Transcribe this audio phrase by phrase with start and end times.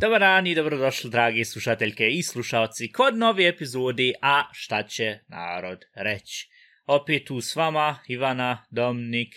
[0.00, 5.84] Dobar dan i dobrodošli, dragi slušateljke i slušalci, kod nove epizode A šta će narod
[5.94, 6.48] reći.
[6.86, 9.34] Opet tu s vama, Ivana, Dominik,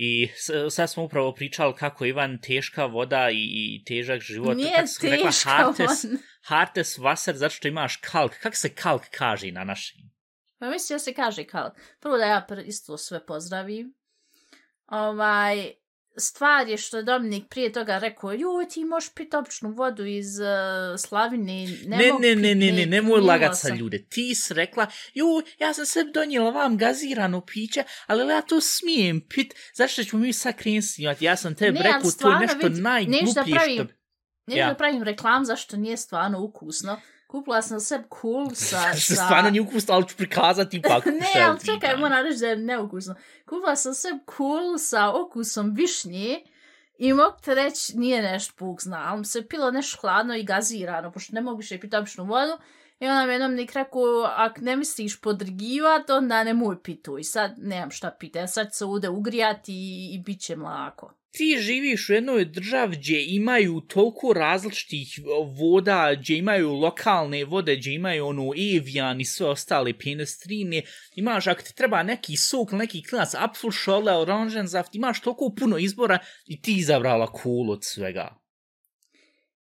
[0.00, 0.28] i
[0.70, 4.56] sad smo upravo pričali kako Ivan teška voda i, i težak život.
[4.56, 6.18] Nije kako rekla, teška hartes, voda.
[6.48, 8.32] Hartes Wasser, zato što imaš kalk.
[8.42, 10.10] Kako se kalk kaže na našem?
[10.58, 11.70] Pa mislim da se kaže kao,
[12.00, 13.94] prvo da ja isto sve pozdravim.
[14.86, 15.72] Ovaj,
[16.16, 20.38] stvar je što je Dominik prije toga rekao, joj, ti možeš piti običnu vodu iz
[20.38, 20.46] uh,
[21.00, 21.66] slavine.
[21.86, 24.04] Ne, ne, ne, pit ne, ne, neku, nemoj lagat sa sam." ljude.
[24.08, 25.26] Ti si rekla, ju,
[25.58, 30.32] ja sam sebi donijela vam gazirano piće, ali ja to smijem pit, zašto ćemo mi
[30.32, 31.24] sad krenut snimati?
[31.24, 33.97] Ja sam Ne, rekao, to je nešto vidi, najgluplije nešto da pravim- što...
[34.48, 34.68] Neću Ja.
[34.68, 37.00] da pravim reklam zašto nije stvarno ukusno.
[37.26, 38.94] Kupila sam sebi cool sa...
[38.94, 39.14] Sa...
[39.14, 41.06] stvarno nije ukusno, ali ću prikazati ipak.
[41.20, 43.14] ne, ali čekaj, moram reći da je neukusno.
[43.48, 46.40] Kupila sam sebi cool sa okusom višnje
[46.98, 51.12] i mogu te reći, nije nešto Bog zna, ali se pilo nešto hladno i gazirano,
[51.12, 52.52] pošto ne mogu više piti običnu vodu.
[53.00, 57.18] I onda mi jednom nik rekao, ako ne misliš podrgivat, onda nemoj pitu.
[57.18, 61.17] I sad nemam šta piti, ja sad se ovdje ugrijati i, i bit će mlako.
[61.30, 65.22] Ti živiš u jednoj državi gdje imaju toliko različitih e,
[65.60, 70.82] voda, gdje imaju lokalne vode, gdje imaju ono Evian i sve ostale penestrine.
[71.14, 76.62] Imaš, ako ti treba neki sok, neki klinac, apfelšole, oranženzaft, imaš toliko puno izbora i
[76.62, 78.38] ti izabrala cool od svega.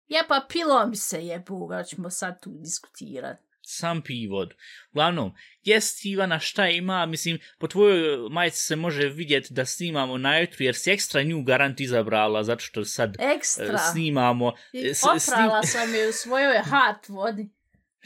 [0.07, 3.42] Ja pa pilom se jebuga, ćemo sad tu diskutirati.
[3.65, 4.55] Sam pij vodu.
[4.91, 5.33] Uglavnom,
[5.63, 10.57] jest Ivana šta ima, mislim, po tvojoj majici se može vidjeti da snimamo na jutru,
[10.59, 13.77] jer si ekstra nju garant izabrala, zato što sad e, Ekstra.
[13.77, 14.53] snimamo.
[14.73, 17.49] I e, s- Oprala sam je u svojoj hat vodi.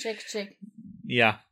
[0.01, 0.49] Ček, ček.
[1.03, 1.46] Ja,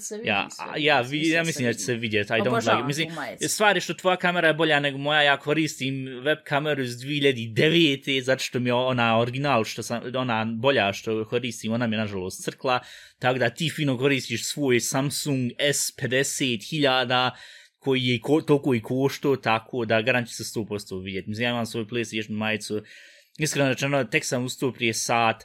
[0.00, 0.82] se vidi ja, sve?
[0.82, 3.94] ja, vi, ja mislim da će se vidjeti, I don't Obožavam like, mislim, stvari što
[3.94, 8.20] tvoja kamera je bolja nego moja, ja koristim web kameru iz 2009.
[8.20, 12.00] zato što mi je ona original, što sam, ona bolja što koristim, ona mi je
[12.00, 12.80] nažalost crkla,
[13.18, 17.30] tako da ti fino koristiš svoj Samsung S50 hiljada,
[17.84, 21.28] koji je ko, toliko i košto, tako da garant će se 100% vidjeti.
[21.28, 22.82] Mislim, ja imam svoju PlayStation majicu,
[23.38, 25.44] iskreno rečeno, tek sam ustao prije sat,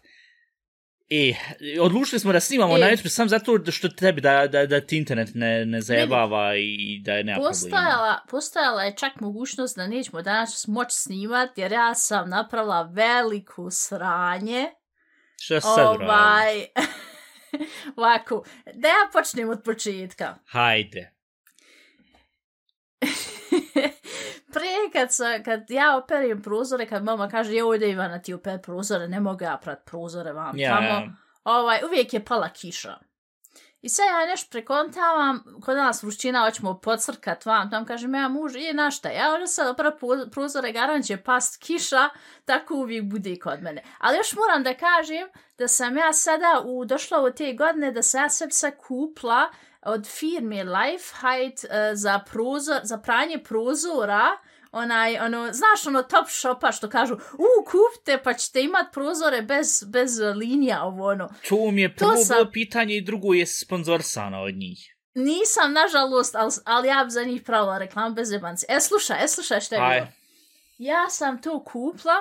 [1.10, 1.34] E,
[1.82, 2.80] odlučili smo da snimamo E.
[2.80, 7.02] na YouTube sam zato što tebi da, da, da ti internet ne, ne zajebava i
[7.04, 7.50] da je nema problema.
[7.50, 13.68] Postojala, postojala je čak mogućnost da nećemo danas moći snimati, jer ja sam napravila veliku
[13.72, 14.66] sranje.
[15.42, 15.88] Šta si sad.
[16.02, 16.66] Ovaj,
[17.98, 18.44] ovako,
[18.74, 20.36] da ja počnem od početka.
[20.46, 21.12] Hajde.
[24.54, 28.62] Prije kad, sa, kad ja operim prozore, kad mama kaže, joj da Ivana ti operi
[28.62, 31.14] prozore, ne mogu ja prat prozore vam Ja, tamo.
[31.44, 32.98] ovaj, uvijek je pala kiša.
[33.82, 38.56] I sad ja nešto prekontavam, kod nas vrućina, hoćemo podcrkat vam, tam kažem, ja muž,
[38.56, 42.10] je na šta, ja ovdje sad opra pro- prozore, garant će past kiša,
[42.46, 43.84] tako uvijek bude kod mene.
[44.00, 45.28] Ali još moram da kažem
[45.58, 49.50] da sam ja sada u, došla u te godine da sam ja sebi sad kupla
[49.82, 54.28] od firme Lifehide uh, za, prozor, za pranje prozora,
[54.72, 59.84] onaj, ono, znaš, ono top shopa što kažu, u, kupte pa ćete imat prozore bez,
[59.88, 61.30] bez linija, ovo, ono.
[61.50, 64.96] To mi je prvo sam- bilo pitanje i drugo je sponzorsana od njih.
[65.14, 68.66] Nisam, nažalost, ali, ali ja bi za njih pravila reklam bez jebanci.
[68.70, 70.00] E, slušaj, e, slušaj što je Aj.
[70.00, 70.12] bilo.
[70.78, 72.14] Ja sam to kupla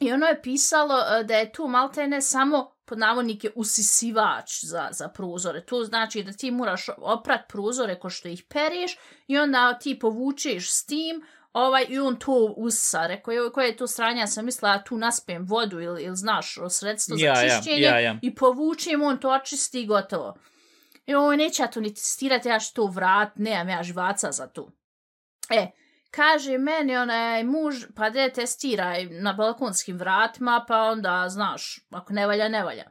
[0.00, 5.08] i ono je pisalo e, da je tu maltene samo pod navodnike usisivač za, za
[5.08, 5.64] prozore.
[5.64, 8.96] To znači da ti moraš oprat prozore ko što ih pereš
[9.26, 11.22] i onda ti povučeš s tim
[11.52, 13.06] ovaj, i on to usisa.
[13.06, 16.16] Rekao je, koje je to stranje, ja sam mislila ja tu naspem vodu ili, ili
[16.16, 18.18] znaš, sredstvo za Ja, ja, čišćenje ja, ja.
[18.22, 20.34] i povučem, on to očisti i gotovo.
[21.06, 24.46] I ovo neće ja to ni testirati, ja ću to vrat, nemam ja živaca za
[24.46, 24.70] to.
[25.50, 25.70] E,
[26.14, 32.26] kaže meni onaj muž, pa de testiraj na balkonskim vratima, pa onda, znaš, ako ne
[32.26, 32.84] valja, ne valja.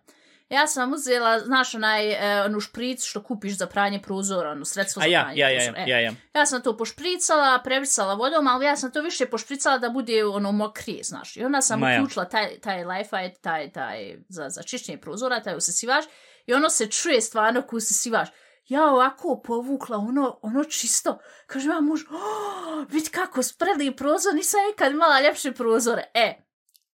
[0.50, 5.00] Ja sam uzela, znaš, onaj, e, onu špric što kupiš za pranje prozora, ono sredstvo
[5.00, 5.80] za ja, pranje ja, ja, prozora.
[5.80, 6.14] ja, E, ja, ja.
[6.34, 10.52] Ja sam to pošpricala, previsala vodom, ali ja sam to više pošpricala da bude ono
[10.52, 11.38] mokrije, znaš.
[11.38, 12.02] I onda sam Ma ja.
[12.02, 16.06] uključila taj, taj Lifeite, taj, taj, za, za čišćenje prozora, taj usisivač,
[16.46, 18.28] i ono se čuje stvarno ko usisivač.
[18.68, 21.20] Ja ovako povukla ono, ono čisto.
[21.48, 26.04] Kaže ma muž, oh, vidi kako spredi prozor, nisam nikad imala ljepše prozore.
[26.14, 26.44] E,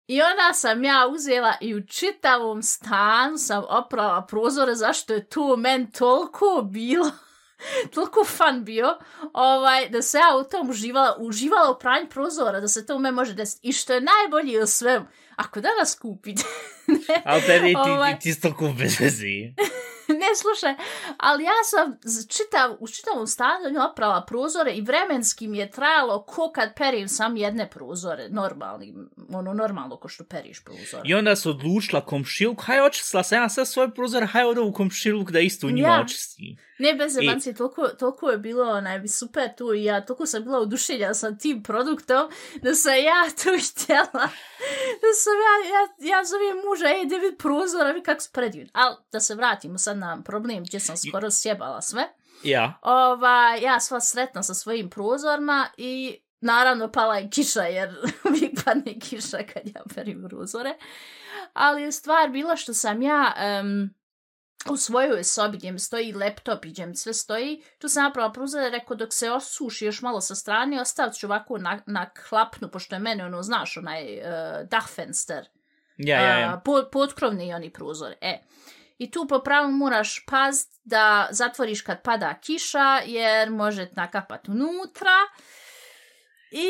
[0.06, 5.56] I onda sam ja uzela i u čitavom stanu sam oprala prozore, zašto je to
[5.56, 7.10] men toliko bilo
[7.94, 8.98] toliko fan bio,
[9.32, 12.98] ovaj, da se ja u tom uživala, uživala u pranju prozora, da se to u
[12.98, 13.68] me može desiti.
[13.68, 15.06] I što je najbolje u svemu,
[15.36, 16.42] ako danas kupite
[17.24, 18.12] Ali tebi ti, Ovaj.
[18.12, 18.96] ti, ti si toliko bez.
[20.22, 20.74] ne, slušaj,
[21.16, 26.52] ali ja sam čitav, u čitavom stanju oprala prozore i vremenski mi je trajalo ko
[26.54, 28.94] kad perim sam jedne prozore, normalni,
[29.32, 31.02] ono normalno ko što periš prozore.
[31.04, 34.72] I onda se odlučila komšiluk, haj očistila sam ja sve svoje prozore, haj odo u
[34.72, 36.00] komšiluk da isto u njima Ja.
[36.00, 36.56] očisti.
[36.78, 40.44] Ne, bez I- zemanci, toliko, toliko je bilo onaj, super tu i ja toliko sam
[40.44, 42.30] bila oduševljena sa tim produktom
[42.62, 44.28] da sam ja to htjela.
[45.02, 48.70] Da sam ja, ja, ja zovem muža, ej, da vidi prozora, vi kako su predivni.
[48.72, 52.08] Ali da se vratimo sad na problem gdje sam skoro sjebala sve.
[52.42, 52.78] Ja.
[52.82, 57.96] Ova, ja sva sretna sa svojim prozorima i naravno pala je kiša jer
[58.28, 60.74] uvijek padne kiša kad ja perim prozore.
[61.52, 63.94] Ali je stvar bila što sam ja em,
[64.70, 68.32] u svojoj sobi gdje mi stoji laptop i gdje mi sve stoji, tu sam napravila
[68.32, 72.68] prozore, rekao dok se osuši još malo sa strane, ostavit ću ovako na, na klapnu,
[72.70, 75.48] pošto je mene ono, znaš, onaj uh, dachfenster,
[75.98, 76.62] Ja, ja, ja.
[76.92, 78.14] potkrovni oni prozor.
[78.20, 78.38] E.
[78.98, 85.16] I tu po pravilu moraš pazit da zatvoriš kad pada kiša, jer može nakapat unutra.
[86.50, 86.68] I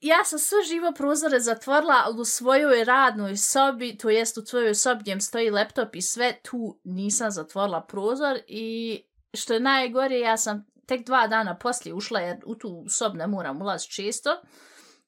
[0.00, 4.74] ja sam sve živo prozore zatvorila, ali u svojoj radnoj sobi, to jest u svojoj
[4.74, 9.02] sobi gdje stoji laptop i sve, tu nisam zatvorila prozor i
[9.34, 13.26] što je najgore, ja sam tek dva dana poslije ušla, jer u tu sob ne
[13.26, 14.30] moram ulaz često.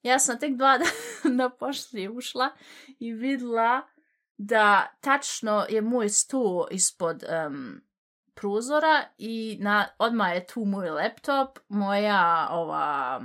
[0.03, 0.77] Ja sam tek dva
[1.23, 2.49] dana poslije ušla
[2.99, 3.81] i videla
[4.37, 7.81] da tačno je moj sto ispod um,
[8.33, 13.21] prozora i na, odmah je tu moj laptop, moja ova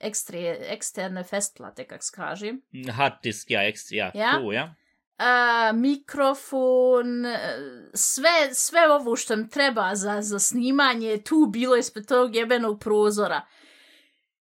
[0.00, 2.52] ekstre, eksterne festplate, kak se kaže.
[2.96, 4.40] Hard disk, ja, eks, ja, Ja?
[4.40, 4.74] tu, ja.
[5.18, 7.58] A, mikrofon, e,
[7.94, 12.80] sve, sve ovo što mi treba za, za snimanje je tu bilo ispred tog jebenog
[12.80, 13.46] prozora.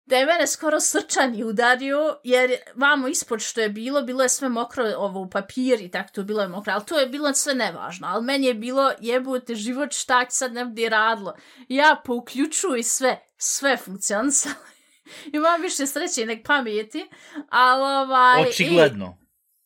[0.06, 4.50] Da je mene skoro srčani udario, jer vamo ispod što je bilo, bilo je sve
[4.50, 7.54] mokro ovo u papir i tako to bilo je mokro, ali to je bilo sve
[7.54, 11.36] nevažno, ali meni je bilo jebote život šta sad ne radilo.
[11.68, 14.56] Ja pouključuj sve, sve funkcionisalo.
[15.34, 17.10] Imam više sreće nek pameti,
[17.50, 18.44] ali ovaj...
[18.44, 19.18] i- Očigledno.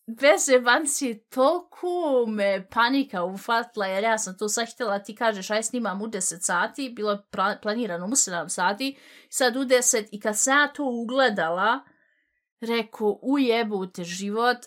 [0.07, 1.87] bez jebanci, toliko
[2.27, 6.21] me panika ufatila, jer ja sam to sad htjela, ti kažeš, aj snimam u 10
[6.41, 7.17] sati, bilo je
[7.61, 8.97] planirano u 7 sati,
[9.29, 11.79] sad u 10, i kad sam ja to ugledala,
[12.61, 14.57] rekao, ujebute život,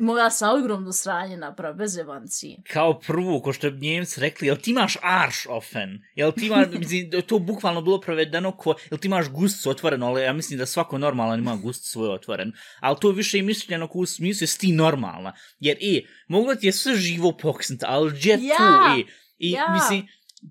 [0.00, 2.56] mogla sam ogromno sranje napraviti, bez jebanci.
[2.72, 6.02] Kao prvo, ko što bi njemci rekli, jel ti imaš arš ofen?
[6.14, 10.22] Jel ti imaš, mislim, to bukvalno bilo prevedeno ko, jel ti imaš gust otvoreno, ali
[10.22, 12.52] ja mislim da svako normalan ima gust svoj otvoren.
[12.80, 15.32] Ali to više i mišljeno ko u smislu, jesi ti normalna.
[15.60, 19.04] Jer, e, moglo ti je sve živo poksnut, ali gdje Ja, tu, e,
[19.38, 19.68] i, ja.
[19.72, 20.06] mislim,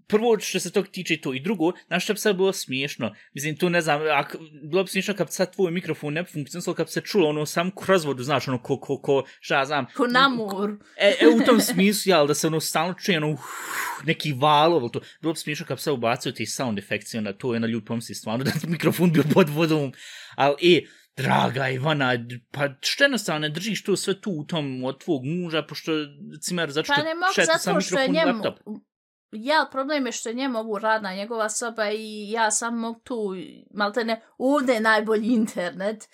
[0.07, 1.33] prvo što se tog tiče to.
[1.33, 4.35] I drugo, znaš što bi sad bilo smiješno, mislim tu ne znam, ak,
[4.69, 7.71] bilo bi smiješno kad sad tvoj mikrofon ne funkcionisalo, kad bi se čulo ono sam
[7.75, 10.71] kroz vodu, znaš ono ko, ko, ko, šta ja znam, Ko namor.
[10.97, 13.41] E, e, u tom smislu, jel, da se ono stalno čuje, ono, uf,
[14.05, 17.53] neki valov, to, bilo bi smiješno kad bi se ubacio ti sound efekcije, onda to
[17.53, 19.93] je na ljud pomisli stvarno da mikrofon bio pod vodom,
[20.35, 20.81] ali, e,
[21.17, 22.13] draga Ivana,
[22.51, 25.91] pa što jednostavno ne držiš to sve tu u tom od tvog muža, pošto
[26.41, 28.43] cimer što Pa ne mogu šeta sa zato što je mikrofon i njemu...
[28.43, 28.83] laptop.
[29.31, 33.35] Jel, problem je što je njemu ovu radna njegova soba i ja sam mogu tu,
[33.73, 36.09] malte ne, ovdje je najbolji internet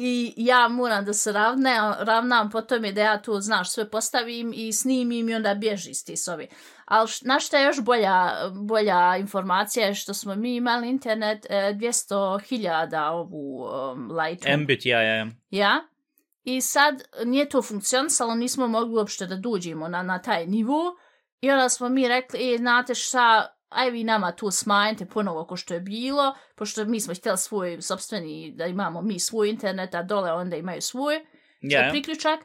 [0.00, 4.52] i ja moram da se ravne, ravnam po tome da ja tu, znaš, sve postavim
[4.54, 6.48] i snimim i onda bježi iz te sobi.
[6.84, 11.54] Ali na što je još bolja, bolja informacija je što smo mi imali internet e,
[11.54, 14.48] 200.000 ovu um, lightu.
[14.58, 15.26] Mbit, ja, ja, ja.
[15.50, 15.80] Ja?
[16.44, 20.96] I sad nije to funkcionisalo, nismo mogli uopšte da duđimo na, na taj nivo.
[21.40, 25.56] I onda smo mi rekli, e, znate šta, aj vi nama tu smanjite ponovo ko
[25.56, 30.02] što je bilo, pošto mi smo htjeli svoj sobstveni, da imamo mi svoj internet, a
[30.02, 31.26] dole onda imaju svoj
[31.60, 31.88] ja.
[31.90, 32.40] priključak.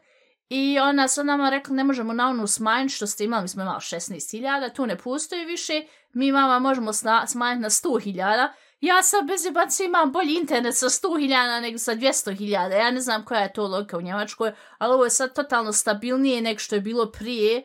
[0.50, 3.62] I ona sad nama rekla, ne možemo na onu smanjiti što ste imali, mi smo
[3.62, 8.47] imali 16.000, tu ne postoji više, mi vama možemo smanjiti na 100.000.
[8.81, 12.71] Ja sad bez jebaca imam bolji internet sa 100.000 nego sa 200.000.
[12.71, 16.41] Ja ne znam koja je to logika u Njemačkoj, ali ovo je sad totalno stabilnije
[16.41, 17.63] nego što je bilo prije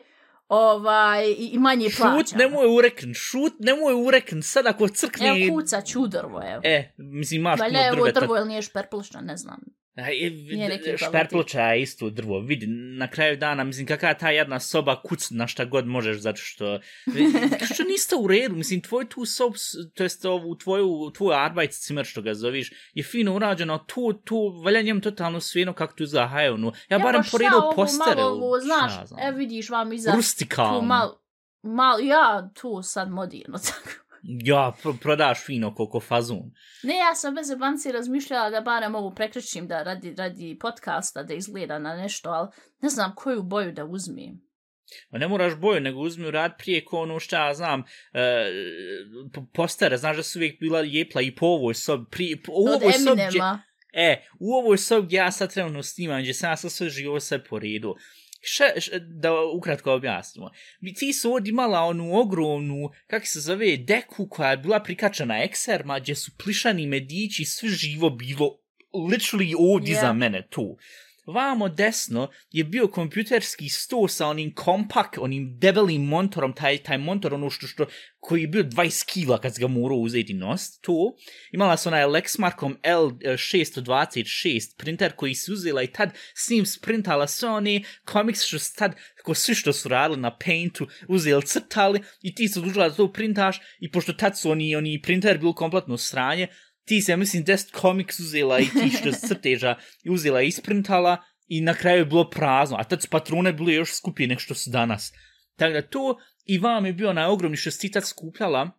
[0.49, 2.19] ovaj, i, manje plaćamo.
[2.19, 5.27] Šut, nemoj urekn, šut, nemoj urekn, sad ako crkne...
[5.27, 6.61] Evo kuca ću drvo, evo.
[6.63, 8.19] E, mislim, imaš Valjda puno je ovo drveta.
[8.19, 9.59] drvo ili nije šperplušno, ne znam.
[10.01, 14.59] Nije neki Šperploča je isto drvo, vidi, na kraju dana, mislim, kakva je ta jedna
[14.59, 16.79] soba kuc na šta god možeš, zato što,
[17.73, 19.53] što niste u redu, mislim, tvoj tu sob,
[19.93, 24.81] to jest ovu tvoju, tvoju Arbeitszimer, što ga zoviš, je fino urađeno, tu, tu, valja
[24.81, 28.93] njem totalno svijeno kako tu izgledaju, no, ja, barem pa poredu postere, malo ovo, znaš,
[28.93, 30.81] šta znam, e vidiš vam iza tu rustikalno.
[30.81, 31.17] mal,
[31.61, 34.08] mal, ja tu sad modirno tako.
[34.23, 36.51] Ja, pro, prodaš fino koliko fazon.
[36.83, 41.33] Ne, ja sam bez banci razmišljala da barem ovu prekričim da radi, radi podcasta da
[41.33, 42.47] izgleda na nešto, ali
[42.81, 44.49] ne znam koju boju da uzmem.
[45.09, 47.83] Ma ne moraš boju, nego uzmi rad prije ko ono šta ja znam,
[48.13, 48.51] e,
[49.53, 52.93] postere, znaš da su uvijek bila jepla i po ovoj sobi, prije, po, u ovoj
[52.93, 53.21] sobi.
[53.93, 57.19] E, u ovoj sobi gdje ja sad trenutno snimam, gdje sam ja sad sve živo
[57.19, 57.95] sve po redu.
[58.41, 58.63] Še,
[58.99, 60.51] da ukratko objasnimo.
[60.79, 65.43] Mi ti su ovdje imala onu ogromnu, kak se zove, deku koja je bila prikačena
[65.43, 68.57] ekserma, gdje su plišani medići, sve živo bilo
[68.93, 70.01] literally ovdje Yeah.
[70.01, 70.77] za mene tu.
[71.33, 77.33] Vamo desno je bio kompjuterski sto sa onim kompak, onim debelim monitorom, taj, taj montor,
[77.33, 77.85] ono što, što,
[78.19, 81.15] koji je bio 20 kila kad se ga morao uzeti nos, to.
[81.51, 87.27] Imala se onaj Lexmarkom L626 e, printer koji se uzela i tad s njim sprintala
[87.27, 92.01] sve one komiks što su tad, ko svi što su radili na Paintu, uzeli crtali
[92.21, 95.53] i ti se dužila da to printaš i pošto tad su oni, oni printer bil
[95.53, 96.47] kompletno sranje,
[96.89, 101.17] ti se, ja mislim, 10 Comics uzela i ti što crteža i uzela i isprintala
[101.47, 104.55] i na kraju je bilo prazno, a tad su patrone bile još skupije nek što
[104.55, 105.13] su danas.
[105.55, 108.78] Tako da to i vam je bio onaj ogromni što si ti tad skupljala,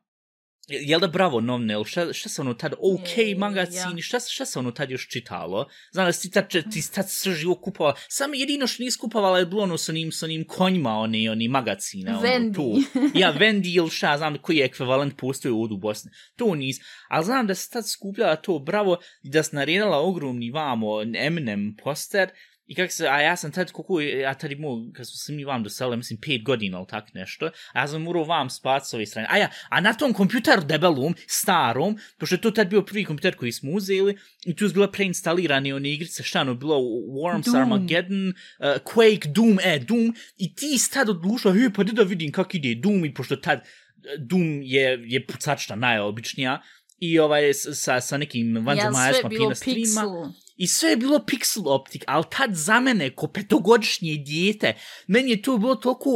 [0.71, 4.03] Jel da bravo novne, ili šta, šta se ono tad, ok E, magazini, ja.
[4.03, 5.67] šta, šta se ono tad još čitalo?
[5.93, 8.99] Znam da si ti tad, ti si tad sve živo kupovala, samo jedino što nisi
[8.99, 12.57] kupovala je bilo ono s onim, s onim konjima, oni, oni magazine, ono, Vendi.
[12.57, 12.75] tu.
[13.15, 16.11] ja, Vendi ili šta, znam koji je ekvivalent postoji ovdje u Bosni.
[16.37, 16.77] To nis.
[17.09, 21.77] Ali znam da si tad skupljala to bravo i da si naredila ogromni vamo Eminem
[21.85, 22.31] poster
[22.71, 25.33] I kako se, a ja sam tad, koliko, je- ja tad imao, kad smo se
[25.33, 28.89] mi vam doselili, mislim, pet godina ili tak nešto, a ja sam morao vam spati
[28.89, 29.29] s ove strane.
[29.31, 33.37] A ja, a na tom kompjuteru debelom, starom, pošto je to tad bio prvi kompjuter
[33.37, 37.57] koji smo uzeli, i tu su bila preinstalirane one igrice, šta ono, bilo Worms, Doom.
[37.57, 38.35] Armageddon, uh,
[38.85, 42.75] Quake, Doom, e, Doom, i ti si tad odlušao, he, pa da vidim kak ide
[42.75, 43.65] Doom, i pošto tad eh,
[44.19, 46.63] Doom je, je pucačna najobičnija,
[47.01, 48.47] i ovaj, sa, sa nekim
[49.29, 50.33] bilo pina streama.
[50.61, 54.75] I sve je bilo pixel optik, ali tad za mene, ko petogodišnje dijete,
[55.07, 56.11] meni je to bilo toliko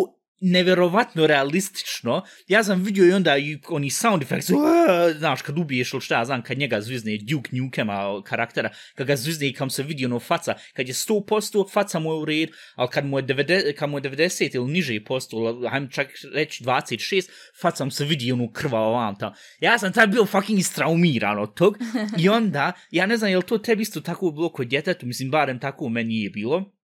[0.44, 2.22] neverovatno realistično.
[2.48, 6.18] Ja sam vidio i onda i oni sound effects, "Uaa", znaš, kad ubiješ ili šta,
[6.18, 10.06] ja znam, kad njega zvizne Duke Nukema karaktera, kad ga zvizne i kam se vidi
[10.06, 13.74] ono faca, kad je 100% faca mu je u red, ali kad mu je 90,
[13.74, 17.28] kad mu je 90 ili niže posto, hajmo čak reći 26,
[17.60, 19.34] faca mu se vidi ono krvavo vam tamo.
[19.60, 21.78] Ja sam tad bio fucking istraumiran od tog
[22.18, 25.30] i onda, ja ne znam, je li to tebi isto tako bilo kod djetetu, mislim,
[25.30, 26.74] barem tako u meni je bilo,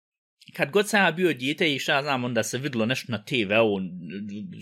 [0.56, 3.80] kad god sam ja bio dijete i šta znam, onda se videlo nešto na TV-u,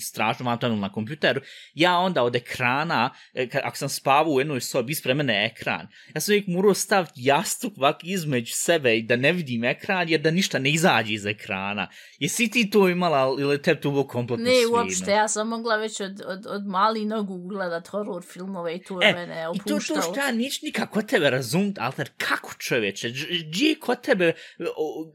[0.00, 1.40] strašno vam tamo na kompjuteru,
[1.74, 5.46] ja onda od ekrana, e, kad, ako sam spavao u jednoj sobi, ispred mene je
[5.46, 5.88] ekran.
[6.14, 10.20] Ja sam uvijek morao staviti jastuk ovak između sebe i da ne vidim ekran, jer
[10.20, 11.88] da ništa ne izađe iz ekrana.
[12.18, 16.00] Jesi ti to imala ili te to bilo kompletno Ne, uopšte, ja sam mogla već
[16.00, 19.64] od, od, od mali nogu gledat horror filmove i to je E, mene I to
[19.68, 20.02] to opuštalo.
[20.02, 23.10] što ja nič nikako tebe razumit, Alter, kako čoveče,
[23.48, 24.32] gdje je kod tebe,
[24.76, 25.12] o,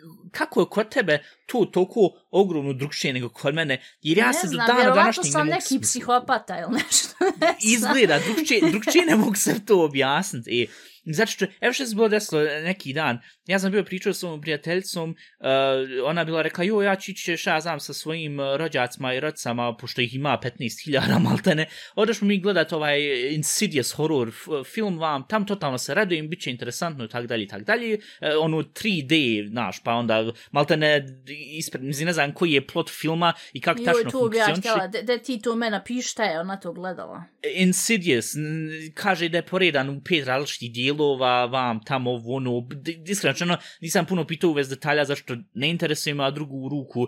[0.54, 2.00] kako je kod tebe to toliko
[2.32, 5.32] ogromno drugčije nego kod mene, jer ja ne se do znam, dana vjerovatno današnjeg ne
[5.32, 5.84] sam mogu neki smisliti.
[5.84, 7.08] psihopata ili nešto.
[7.42, 7.74] ne znam.
[7.74, 10.64] Izgleda, drugčije, drugčije ne mogu se to objasniti.
[10.64, 10.68] E,
[11.06, 14.42] zato što, evo što se bilo desilo neki dan, ja sam bio pričao s ovom
[14.42, 15.48] prijateljicom, uh,
[16.06, 19.20] ona bila rekla, jo, ja ću ići, šta ja znam, sa svojim uh, rođacima i
[19.20, 23.00] rodcama, pošto ih ima 15.000 maltene, odešmo mi gledat ovaj
[23.34, 24.32] Insidious horror
[24.74, 27.94] film vam, tam totalno se radujem, bit će interesantno i tak dalje i tak dalje,
[27.96, 31.06] uh, ono 3D, znaš, pa onda maltene
[31.52, 34.70] ispred, ne znam koji je plot filma i kako tačno to bi ja funkcioniše.
[34.70, 37.24] htjela, da, da ti to me napiši šta je ona to gledala.
[37.56, 38.26] Insidious,
[38.94, 42.68] kaže da je poredan u pet različitih dijelova, vam, tamo, ono,
[43.08, 47.08] iskreno, rečeno, nisam puno pitao u vez detalja, zašto ne interesuje me, a drugu ruku,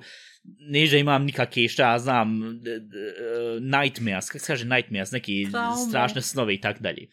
[0.59, 2.49] ne da imam nikakve, šta ja znam, e,
[3.61, 5.89] nightmares, kako se kaže nightmares, neki Traume.
[5.89, 7.07] strašne snove i tak dalje.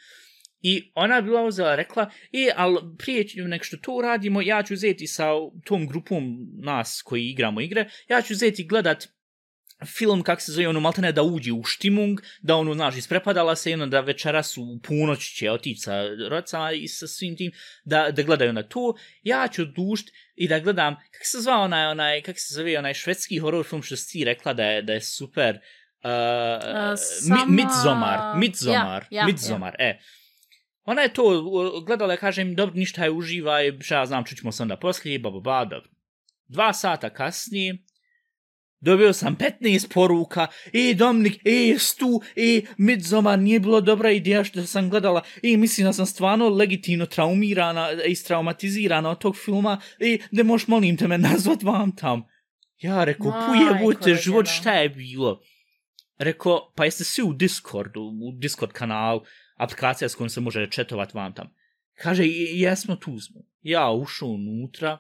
[0.63, 5.07] I ona bila uzela, rekla, e, ali prije nek što to uradimo, ja ću uzeti
[5.07, 5.29] sa
[5.65, 9.09] tom grupom nas koji igramo igre, ja ću uzeti gledat
[9.87, 13.75] film, kak se zove, ono, maltene da uđe u štimung, da ono, znaš, isprepadala se,
[13.75, 17.53] ono, da večeras u ponoć će otići sa rodcama i sa svim tim,
[17.85, 21.87] da, da gledaju na to, ja ću dušt i da gledam, kak se zvao onaj,
[21.87, 25.01] onaj, kak se zove, onaj švedski horror film što si rekla da je, da je
[25.01, 25.63] super, uh,
[26.05, 29.99] Uh, sama- Midsommar, Midsommar, Ja, ja, Midsommar, e.
[30.85, 31.23] Ona je to
[31.87, 35.41] gledala, kažem, dobro, ništa je uživaj, šta ja znam, čućemo se onda poslije, ba, ba,
[35.41, 35.91] ba, dobro.
[36.49, 37.77] Dva sata kasnije,
[38.83, 44.45] dobio sam 15 poruka, e, Dominik, e, jes tu, e, Midsommar nije bilo dobra ideja
[44.45, 49.81] što sam gledala, e, mislim da sam stvarno legitimno traumirana i istraumatizirana od tog filma,
[50.01, 52.23] e, da možeš molim te me nazvat vam tam.
[52.81, 54.17] Ja Majko puje, rođena.
[54.17, 55.41] život, šta je bilo?
[56.19, 59.21] Rekao, pa jeste svi u Discordu, u Discord kanalu,
[59.57, 61.49] aplikacija s kojom se može četovat vam tam.
[61.95, 63.41] Kaže, "I- jesmo, tu smo.
[63.61, 64.99] Ja ušao unutra,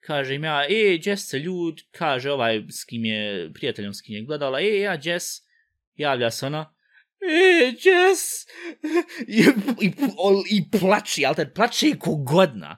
[0.00, 4.14] kaže im ja, e, Jess se ljud, kaže ovaj s kim je, prijateljom s kim
[4.14, 5.26] je gledala, e, ja, Jess,
[5.96, 6.74] javlja se ona,
[7.20, 8.46] e, Jess,
[9.28, 9.40] i,
[9.86, 9.92] i,
[10.50, 12.76] i plači, ali tad plače ko godna.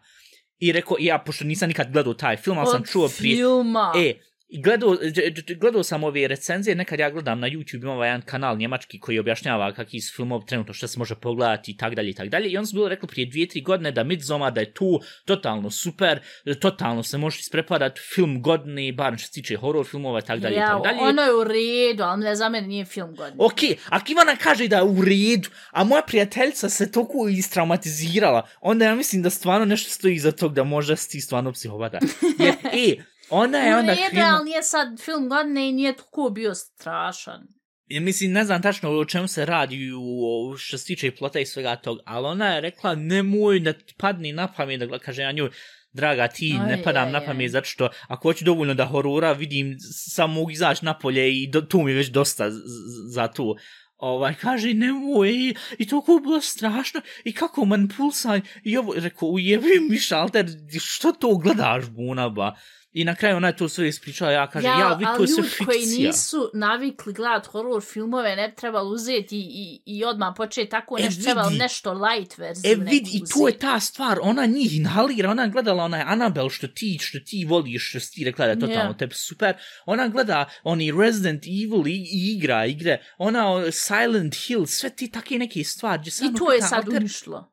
[0.59, 3.93] I rekao, ja, pošto nisam nikad gledao taj film, ali sam Od čuo prije, filma.
[3.97, 4.14] E,
[4.52, 8.09] i gledao, dž- dž- gledao sam ove recenzije, nekad ja gledam na YouTube, ima ovaj
[8.09, 11.94] jedan kanal njemački koji objašnjava kakvi su filmovi trenutno, što se može pogledati i tak
[11.94, 12.49] dalje i tak dalje.
[12.49, 15.71] I on su bilo rekli prije dvije, tri godine da Midsommar, da je tu totalno
[15.71, 16.21] super,
[16.61, 20.54] totalno se može isprepadat film godine, bar što se tiče horror filmova i tak dalje
[20.54, 20.99] i ja, tak dalje.
[21.00, 23.37] ono je u redu, ali ne za mene nije film godin.
[23.38, 28.85] Ok, ako Ivana kaže da je u redu, a moja prijateljica se toliko istraumatizirala, onda
[28.85, 31.99] ja mislim da stvarno nešto stoji iza tog da možda si stvarno psihopata.
[32.38, 32.54] Jer,
[32.88, 34.35] e, ona je onda redu, krenula...
[34.37, 37.41] ali nije sad film godine i nije toliko bio strašan.
[37.87, 41.47] Ja mislim, ne znam tačno o čemu se radi u, što se tiče plota i
[41.47, 45.49] svega tog, ali ona je rekla, nemoj da padni na pamet, da kaže ja nju,
[45.93, 49.33] draga, ti Aj, ne padam aj, na pamet, zato što ako hoću dovoljno da horora,
[49.33, 49.77] vidim,
[50.09, 53.57] samo mogu izaći napolje i do, tu mi je već dosta z- z- za tu.
[53.97, 59.29] Ovaj, kaže, nemoj, i, i toliko je bilo strašno, i kako manipulsan, i ovo, rekao,
[59.29, 60.47] ujebi mi šalter,
[60.81, 62.55] što to gledaš, bunaba?
[62.93, 65.29] I na kraju ona je to sve ispričala, ja kaže, ja, ja vidi, to je
[65.29, 66.07] sve ljudi koji fikcija.
[66.07, 69.49] nisu navikli gledat horror filmove ne bi trebali uzeti i,
[69.87, 71.59] i, i odmah početi tako E, nešto, trebali vidi.
[71.59, 75.85] nešto light verziju E vidi, i to je ta stvar, ona njih inhalira, ona gledala
[75.85, 78.97] onaj Annabelle što ti, što ti voliš, što ti rekla da je totalno Ja.
[78.97, 79.55] tebi super,
[79.87, 85.39] ona gleda oni Resident Evil i, i igra igre, ona Silent Hill, sve ti take
[85.39, 86.03] neke stvari.
[86.23, 87.51] I to je sad uništilo.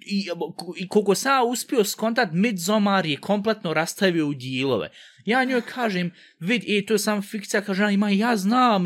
[0.00, 0.28] I,
[0.76, 4.90] i koliko sam ja uspio skontat, Midsommar je kompletno rastavio u dijelove.
[5.24, 6.10] Ja njoj kažem,
[6.40, 8.84] vid, e, to je samo fikcija, kaže, ima, ja znam,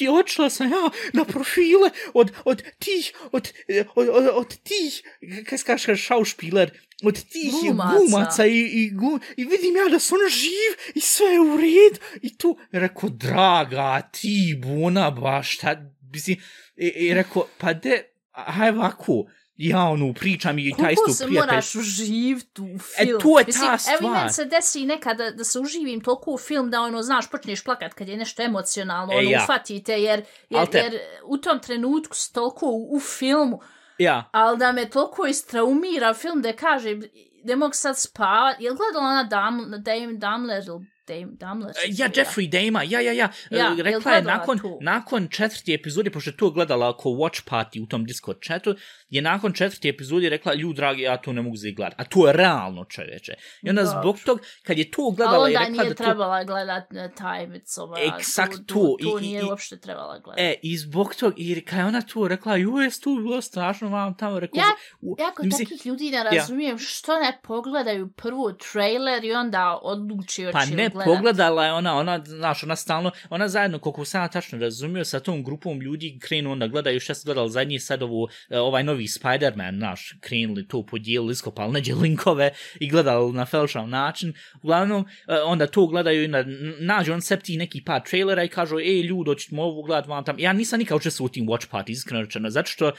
[0.00, 3.52] i odšla sam ja na profile od, od tih, od,
[3.94, 5.02] od, od, od tih,
[5.46, 6.70] kaj se kaže, šaušpiler,
[7.02, 7.98] od tih Glumaca.
[7.98, 11.56] glumaca i, i, glum, i vidim ja da su ono živ i sve je u
[11.56, 16.36] red i tu, rekao, draga, ti, buna, baš, šta, mislim,
[16.76, 18.02] i, i rekao, pa de,
[18.32, 19.24] haj ovako,
[19.56, 21.46] ja onu pričam i taj Koliko isto se prijatelj.
[21.46, 23.20] moraš uživiti u E, film?
[23.20, 24.12] to je ta Mislim, Evo i stvar.
[24.12, 27.94] meni se desi nekada da se uživim toliko u film da ono, znaš, počneš plakat
[27.94, 29.40] kad je nešto emocionalno, E, ono, ja.
[29.44, 33.60] ufatite, jer, jer, te- jer u tom trenutku si toliko u, u filmu,
[33.98, 37.02] Ja, ali da me toliko istraumira film da kažem,
[37.44, 38.60] ne mogu sad spavat.
[38.60, 41.70] Je li gledala ona Dam, Dame Damler ili Dame Damler?
[41.70, 44.78] E, ja, Jeffrey Dama, ja, ja, ja, Ja, ja jel rekla je gledala nakon, tu?
[44.82, 48.74] nakon četvrti epizode, pošto je to gledala ako watch party u tom Discord chatu,
[49.08, 51.96] je nakon četvrti epizode rekla, lju, dragi, ja to ne mogu zagledati.
[51.98, 53.32] A to je realno čoveče.
[53.62, 56.04] I onda zbog tog, kad je to gledala i onda rekla nije da to...
[56.04, 57.96] trebala gledat na tajmicova.
[58.00, 58.74] Eksakt tu, to.
[58.74, 60.40] tu, tu I- i- nije i- uopšte trebala gledat.
[60.40, 63.88] E, i zbog tog, i kad je ona to rekla, ju, jes tu bilo strašno
[63.88, 68.12] vam tamo, rekao, Ja- u- Ja kod mislim, takvih ljudi ne razumijem što ne pogledaju
[68.12, 71.14] prvo trailer i onda odluči Pa hoće ne, gledat.
[71.14, 75.20] pogledala je ona, ona, znaš, ona stalno, ona zajedno, koliko sam ja tačno razumio, sa
[75.20, 79.06] tom grupom ljudi krenu onda gledaju šta se gledali zadnji sad ovu, e, ovaj novi
[79.06, 84.32] Spider-Man, naš, krenuli to podijelili, iskopali neđe linkove i gledali na felšav način.
[84.62, 86.44] Uglavnom, e, onda to gledaju i na,
[86.78, 90.38] nađu on septi neki par trailera i kažu, ej, ljudi, hoćemo ovu gledat vam tam.
[90.38, 92.92] Ja nisam nikad učestvovao u tim watch party, iskreno rečeno, zato što,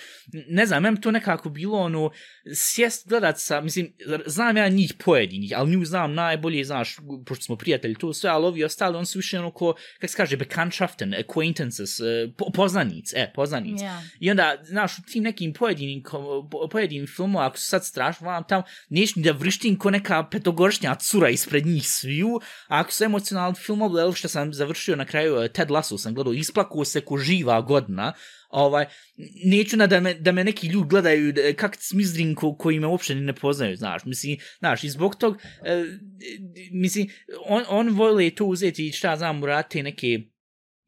[0.47, 2.11] ne znam, meni to nekako bilo ono,
[2.53, 3.93] sjest gledat sa, mislim,
[4.25, 8.45] znam ja njih pojedinih, ali nju znam najbolje, znaš, pošto smo prijatelji, to sve, ali
[8.45, 13.17] ovi ostali, on su više ono ko, kak se kaže, Bekanschaften, acquaintances, e, po, poznanice,
[13.17, 13.85] e, poznanice.
[13.85, 14.01] Ja.
[14.19, 16.03] I onda, znaš, u tim nekim pojedinim,
[16.71, 20.95] pojedinim filmova, ako su sad strašno, vam tam, neš ni da vrištim ko neka petogoršnja
[20.95, 25.41] cura ispred njih sviju, a ako su emocionalni filmovi, evo što sam završio na kraju,
[25.41, 28.13] eh, Ted Lasso sam gledao, isplakao se ko živa godina,
[28.63, 28.85] ovaj,
[29.45, 32.87] neću na da me, da me neki ljudi gledaju da- kak smizdrin ko, koji me
[32.87, 35.83] uopšte ne poznaju, znaš, mislim, znaš, i zbog tog, e,
[36.71, 37.07] mislim,
[37.45, 40.19] on, on vole to uzeti i šta znam, urate neke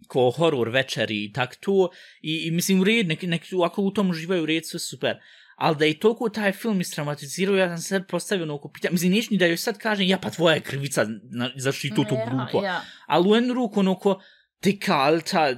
[0.07, 1.89] ko horror večeri i tak to,
[2.21, 5.17] i, i mislim, u red, nek, nek, ako u tom uživaju u red, sve super.
[5.57, 8.91] Ali da je toliko taj film istraumatizirao, ja sam se postavio na oko pitanja.
[8.91, 11.89] Mislim, neću ni da joj sad kažem, ja pa tvoja je krivica, na, zašto i
[11.89, 12.65] to tu Ja, grupo.
[12.65, 12.81] Ja.
[13.07, 14.21] Ali u jednu ruku ono ko,
[14.61, 15.55] te kalta,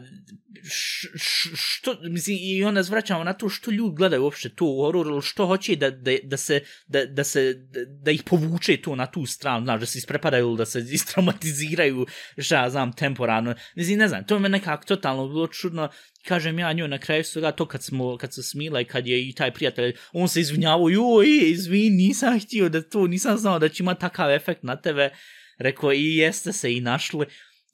[0.63, 4.83] š, š, što, mislim, i onda zvraćamo na to što ljudi gledaju uopšte to u
[4.83, 8.77] hororu, ili što hoće da, da, da se, da, da se, da, da ih povuče
[8.77, 12.05] to na tu stranu, znaš, da se isprepadaju ili da se istraumatiziraju,
[12.37, 13.55] šta ja znam, temporalno.
[13.75, 15.89] Mislim, ne znam, to me nekako totalno bilo čudno,
[16.25, 19.29] kažem ja njoj na kraju svega to kad smo, kad se smila i kad je
[19.29, 23.69] i taj prijatelj, on se izvinjavao, joj, izvin, nisam htio da to, nisam znao da
[23.69, 25.09] će ima takav efekt na tebe,
[25.57, 27.25] rekao, i jeste se i našli,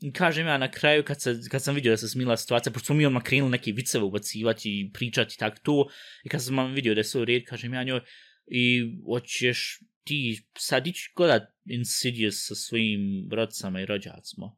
[0.01, 2.86] I kažem ja na kraju, kad, se, kad sam vidio da se smila situacija, pošto
[2.86, 5.88] smo mi odmah krenuli neke viceve ubacivati i pričati tak to,
[6.23, 8.01] i kad sam vidio da je sve u red, kažem ja njoj,
[8.47, 14.55] i hoćeš ti sad ići gledat Insidious sa svojim rodcama i rođacima.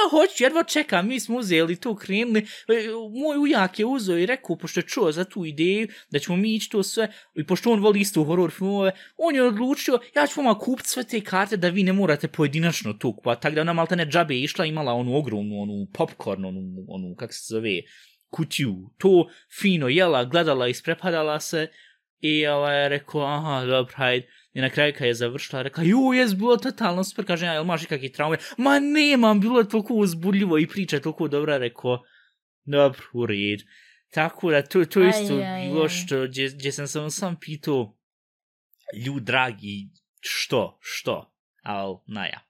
[0.00, 2.74] Ja, hoću, jedva čekam, mi smo uzeli tu, krenuli, e,
[3.22, 6.54] moj ujak je uzeo i rekao, pošto je čuo za tu ideju, da ćemo mi
[6.54, 10.40] ići to sve, i pošto on voli isto horror filmove, on je odlučio, ja ću
[10.40, 13.72] vama kupiti sve te karte da vi ne morate pojedinačno tu kupati, tako da ona
[13.72, 17.80] malta ne džabe je išla, imala onu ogromnu, onu popcorn, onu, onu, kak se zove,
[18.30, 19.28] kutiju, to
[19.60, 21.68] fino jela, gledala, isprepadala se,
[22.20, 26.34] i ovaj, rekao, aha, dobro, hajde, I na kraju kad je završila, rekla, ju, jes
[26.34, 28.38] bilo totalno super, kaže, ja, jel imaš kakve traume?
[28.58, 32.02] Ma nemam, bilo je toliko uzbudljivo i priča je toliko dobra, rekao,
[32.64, 33.60] dobro, u red.
[34.10, 37.96] Tako da, to, to isto Aj, aj, bilo što, gdje, gdje sam sam sam pitao,
[39.06, 39.88] ljud dragi,
[40.20, 41.34] što, što?
[41.62, 42.40] Al, naja.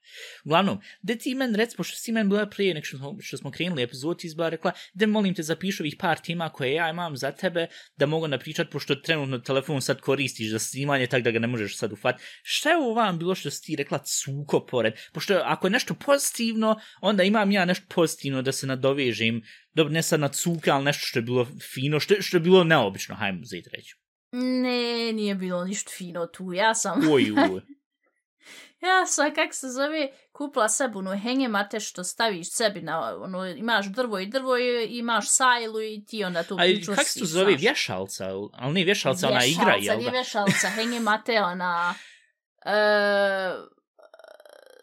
[0.44, 3.82] Uglavnom, da ti men rec, pošto si men bila prije nek što što smo krenuli
[3.82, 7.32] epizod, ti izbila rekla, da molim te zapiši ovih par tema koje ja imam za
[7.32, 11.46] tebe, da mogu napričat, pošto trenutno telefon sad koristiš za snimanje, tak da ga ne
[11.46, 12.20] možeš sad ufat.
[12.42, 14.94] Šta je ovo vam bilo što si ti rekla cuko pored?
[15.12, 19.42] Pošto ako je nešto pozitivno, onda imam ja nešto pozitivno da se nadovežem,
[19.74, 22.64] dobro, ne sad na cuka, ali nešto što je bilo fino, što, što je bilo
[22.64, 23.96] neobično, hajmo zid reći.
[24.32, 26.52] Ne, nije bilo ništa fino tu.
[26.52, 27.60] Ja sam, Oj, oj.
[28.80, 33.86] ja sam, kak se zove, kupila sebi ono hengemate što staviš sebi na, ono, imaš
[33.86, 37.26] drvo i drvo i imaš sajlu i ti onda tu A priču kako se to
[37.26, 37.54] zove?
[37.54, 38.24] Vješalca?
[38.52, 40.16] Ali ne vješalca, ona igra, jel Nije da?
[40.16, 41.94] vješalca, hengemate, ona...
[42.64, 43.70] E,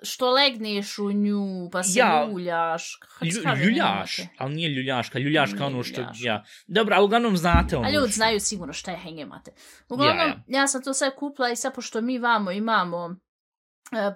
[0.03, 2.99] što legneš u nju, pa se Ja, ljuljaš.
[3.21, 3.27] Lju,
[3.63, 4.35] ljuljaš, hengemate?
[4.37, 6.25] ali nije ljuljaška, ljuljaška Nije ono što, ljuljaška.
[6.27, 6.43] ja.
[6.67, 7.87] Dobro, ali uglavnom znate ono.
[7.87, 9.51] A ljudi znaju sigurno šta je hengemate.
[9.89, 13.15] Uglavnom, Ja, ja, ja sam to sve kupila i sad pošto mi vamo imamo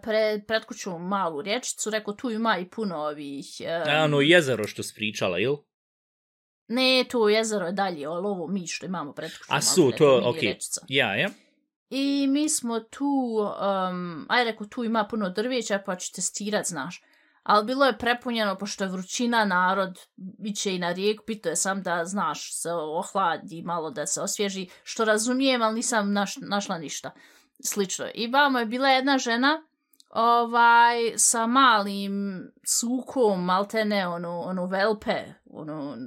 [0.03, 3.45] pre, pred kućom malu rječicu, rekao tu ima i puno ovih...
[3.61, 5.55] e, A, ono jezero što si pričala, jel?
[6.67, 9.55] Ne, to jezero je dalje, ali ovo mi što imamo pred kućom.
[9.55, 10.41] A su, to, mini okej.
[10.41, 10.81] rječica.
[10.87, 11.29] Ja, ja.
[11.89, 13.37] I mi smo tu,
[13.89, 17.03] um, aj rekao, tu ima puno drveća, pa ću testirat, znaš.
[17.43, 19.99] Ali bilo je prepunjeno, pošto je vrućina, narod
[20.45, 24.67] iće i na rijeku, pito je sam da, znaš, se ohladi, malo da se osvježi,
[24.83, 27.11] što razumijem, ali nisam naš, našla ništa
[27.63, 28.05] slično.
[28.13, 29.63] I vamo je bila jedna žena,
[30.09, 35.97] ovaj, sa malim sukom, maltene, ono, ono velpe, ono,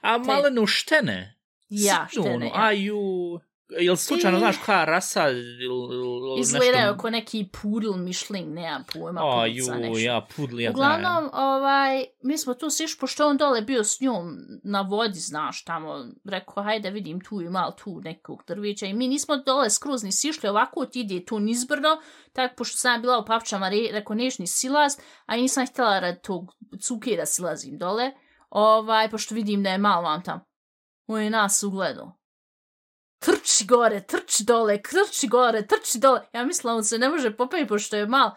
[0.00, 1.38] A Te- malenu štene.
[1.68, 2.52] ja, Sitno, štene, ono, ja.
[2.54, 3.40] Aju...
[3.68, 6.94] Jel slučajno znaš koja rasa ili, Izgledaju nešto...
[6.94, 9.98] ako neki pudl mišling, nemam pojma, pudica, nešto.
[9.98, 14.36] ja, pudli, ja Uglavnom, ovaj, mi smo tu siš, pošto on dole bio s njom
[14.64, 19.08] na vodi, znaš, tamo, rekao, hajde vidim tu i malo tu nekog drvića i mi
[19.08, 21.88] nismo dole skroz ni sišli, ovako ti ide tu nizbrdo,
[22.32, 24.92] tako pošto sam bila u papčama, re, rekao, neš ni silaz,
[25.26, 26.52] a i nisam htjela rad tog
[26.82, 28.12] cuke da silazim dole,
[28.50, 30.40] ovaj, pošto vidim da je malo vam tam.
[31.06, 32.15] On je nas ugledao.
[33.18, 36.20] Trči gore, trči dole, trči gore, trči dole.
[36.32, 38.30] Ja mislila, on se ne može popeti, pošto je mal.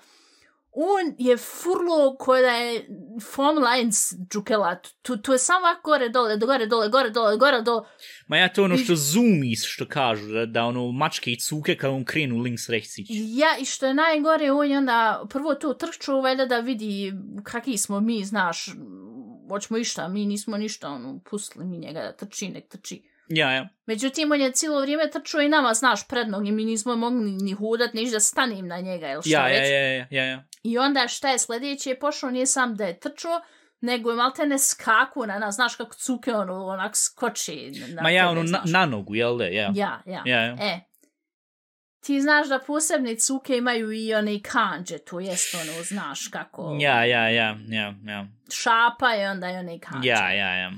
[0.71, 2.87] On je furlo koja da je
[3.25, 4.75] foam lines džukela.
[5.01, 7.81] Tu, tu je samo ovako gore, dole, gore, dole, gore, dole, gore, dole.
[8.27, 11.75] Ma ja to ono I- što zoomies što kažu, da, da ono mačke i cuke
[11.77, 13.13] kad on krenu links rechts ići.
[13.13, 17.13] Ja, i što je najgore, on je onda prvo to trčao, valjda da vidi
[17.43, 18.65] kakvi smo mi, znaš,
[19.49, 23.03] hoćemo išta, mi nismo ništa, ono, pustili mi njega da trči, nek trči.
[23.29, 23.69] Ja, ja.
[23.85, 27.53] Međutim, on je cijelo vrijeme trčao i nama, znaš, pred noge, mi nismo mogli ni
[27.53, 29.69] hudat, niš da stanim na njega, ili šta Ja, ja, već.
[29.69, 30.43] ja, ja, ja, ja.
[30.63, 33.41] I onda šta je sljedeće, pošao nije sam da je trčao,
[33.81, 38.29] nego je maltene skaku na nas, znaš kako cuke ono, onak skoči na Ma ja,
[38.29, 39.71] tebe, ono, na, na nogu, jel da, ja.
[39.75, 40.23] Ja, ja.
[40.25, 40.57] Ja, ja.
[40.59, 40.79] E,
[42.05, 47.05] ti znaš da posebne cuke imaju i one kanđe, to jest ono, znaš kako Ja,
[47.05, 48.27] ja, ja, ja, ja.
[48.53, 50.09] šapa i onda i one kanđe.
[50.09, 50.71] Ja, ja, ja.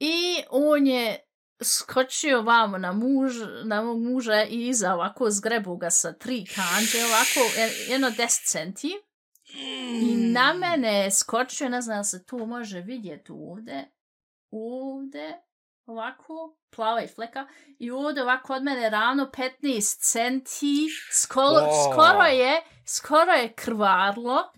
[0.00, 0.14] I
[0.50, 1.24] on je
[1.60, 3.32] skočio vamo na, muž,
[3.64, 8.16] na mog muža i iza ovako zgrebu ga sa tri kanđe, ovako je- jedno 10
[8.44, 8.92] centi.
[10.02, 13.84] I na mene je skočio, ne znam se tu može vidjeti ovde,
[14.52, 15.34] ovde,
[15.86, 16.34] ovako,
[16.70, 17.46] plava i fleka,
[17.78, 19.30] i ovde ovako od mene ravno
[19.62, 21.92] 15 centi, skoro, O.
[21.92, 24.52] skoro je, skoro je krvarlo.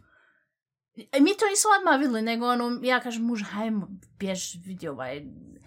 [1.12, 5.22] E, Mi to nismo odmah vidjeli, nego ono, ja kažem muž, hajmo, bjež, vidi ovaj.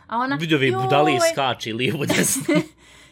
[0.07, 2.43] A ona, Vidio vi "Joj, budali skače lijevo desno.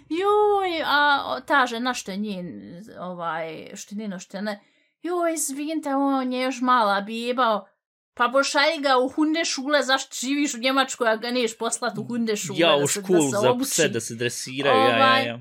[0.09, 4.59] Joj, a ta žena što je njen, ovaj, što je njeno što ne,
[5.01, 7.67] joj, izvinite, on je još mala bjebao,
[8.13, 12.03] pa pošalji ga u hunde šule, zašto živiš u Njemačkoj, a ga neš poslat u
[12.03, 14.87] hunde šule, ja, da u se, školu da se za pse da se dresiraju, ja,
[14.87, 15.39] ja, Ovaj, ja.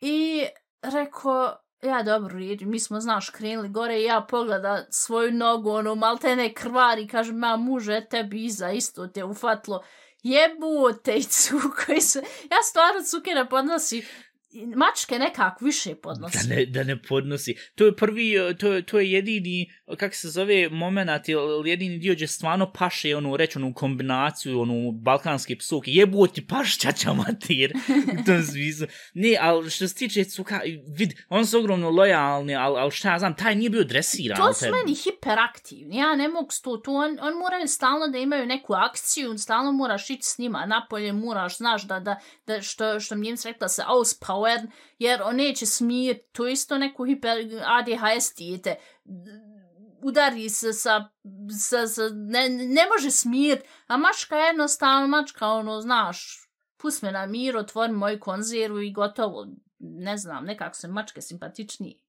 [0.00, 0.44] I
[0.82, 5.94] rekao, ja dobro rijeđu, mi smo, znaš, krenuli gore i ja pogleda svoju nogu, ono,
[5.94, 9.84] maltene krvari, kažem, ma muže, tebi iza isto te ufatlo,
[10.22, 12.22] jebote i cuko, i sve.
[12.50, 14.06] ja stvarno cuke ne podnosi,
[14.76, 16.38] mačke nekako više podnosi.
[16.38, 17.54] Da ne, da ne podnosi.
[17.74, 21.98] To je prvi, eh, to, je- to je jedini, kak se zove, moment, ili jedini
[21.98, 27.12] dio gdje stvarno paše, onu, reći, onu kombinaciju, onu, balkanske psovke, jebo ti paš čača
[27.12, 27.72] mater,
[28.12, 28.86] u tom smislu.
[29.14, 33.18] Ne, ali što se tiče cuka, vid, on su ogromno lojalni, ali, ali šta ja
[33.18, 34.36] znam, taj nije bio dresiran.
[34.38, 38.46] To su meni hiperaktivni, ja ne mogu to, to on, on moraju stalno da imaju
[38.46, 43.14] neku akciju, stalno moraš ići s njima napolje, moraš, znaš, da, da, da što, što
[43.14, 43.82] mi Njemci rekla se
[44.44, 44.66] auspower,
[44.98, 48.76] jer on neće smijet, to isto neku hiper ADHS dijete,
[50.02, 51.08] udari se sa,
[51.60, 57.12] sa, sa ne, ne može smijet, a mačka je jednostavno, mačka, ono, znaš, pust me
[57.12, 59.46] na mir, otvori moju konzervu i gotovo,
[59.78, 62.00] ne znam, nekako se mačke simpatičniji.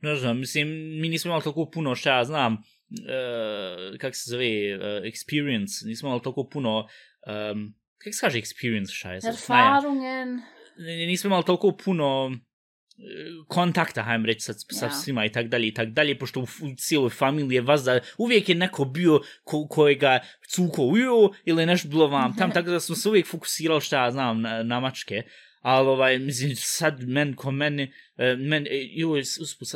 [0.00, 0.68] ne znam, mislim,
[1.00, 6.08] mi nismo imali toliko puno, šta ja znam, uh, kak se zove, uh, experience, nismo
[6.08, 6.78] imali toliko puno,
[7.50, 9.20] um, kak se kaže experience, šta je?
[9.20, 9.84] sad?
[9.84, 10.53] Naja.
[10.78, 12.38] Nismo imali toliko puno e,
[13.48, 16.74] kontakta, hajmo reći, sa, sa svima i tak dalje i tak dalje, pošto u, u
[16.76, 22.06] cijeloj familiji vas da uvijek je neko bio ko, kojega cuko ujo ili nešto bilo
[22.06, 25.22] vam tam, tako da smo se uvijek fokusirali šta ja znam na, na mačke.
[25.60, 29.22] Ali ovaj, mislim, sad men ko meni, e, men, e, joj,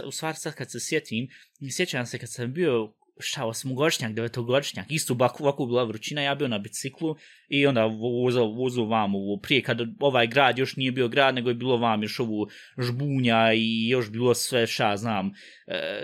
[0.06, 1.28] u stvari sad kad se sjetim,
[1.76, 6.48] sjećam se kad sam bio šta, osmogodišnjak, devetogodišnjak, isto ovako, ovako bila vrućina, ja bio
[6.48, 7.16] na biciklu
[7.48, 11.48] i onda vozao, vozao vam ovo, prije kada ovaj grad još nije bio grad, nego
[11.48, 15.32] je bilo vam još ovu žbunja i još bilo sve šta znam,
[15.66, 16.02] e,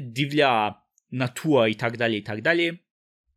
[0.00, 0.72] divlja
[1.10, 2.76] natura i tak dalje i tak dalje.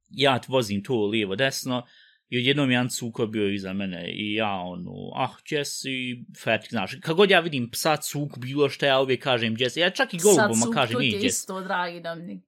[0.10, 1.84] Ja vozim to lijevo desno
[2.30, 7.16] i odjednom jedan cuko bio iza mene i ja ono, ah, si, fetik, znaš, kad
[7.16, 10.56] god ja vidim psa, cuk, bilo što ja uvijek kažem si, ja čak i goluboma
[10.56, 11.36] Sad kažem su i tu gdje si.
[11.36, 12.47] isto, dragi nam.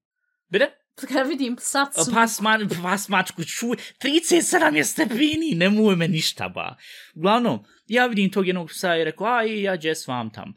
[0.49, 0.69] Bide?
[1.07, 2.11] Kad vidim su...
[2.13, 6.75] Pas, man, pas mačku, čuj, 37 je stepeni, nemoj me ništa, ba.
[7.15, 10.53] Uglavnom, ja vidim tog jednog psa i rekao, a i ja gdje s vam tam.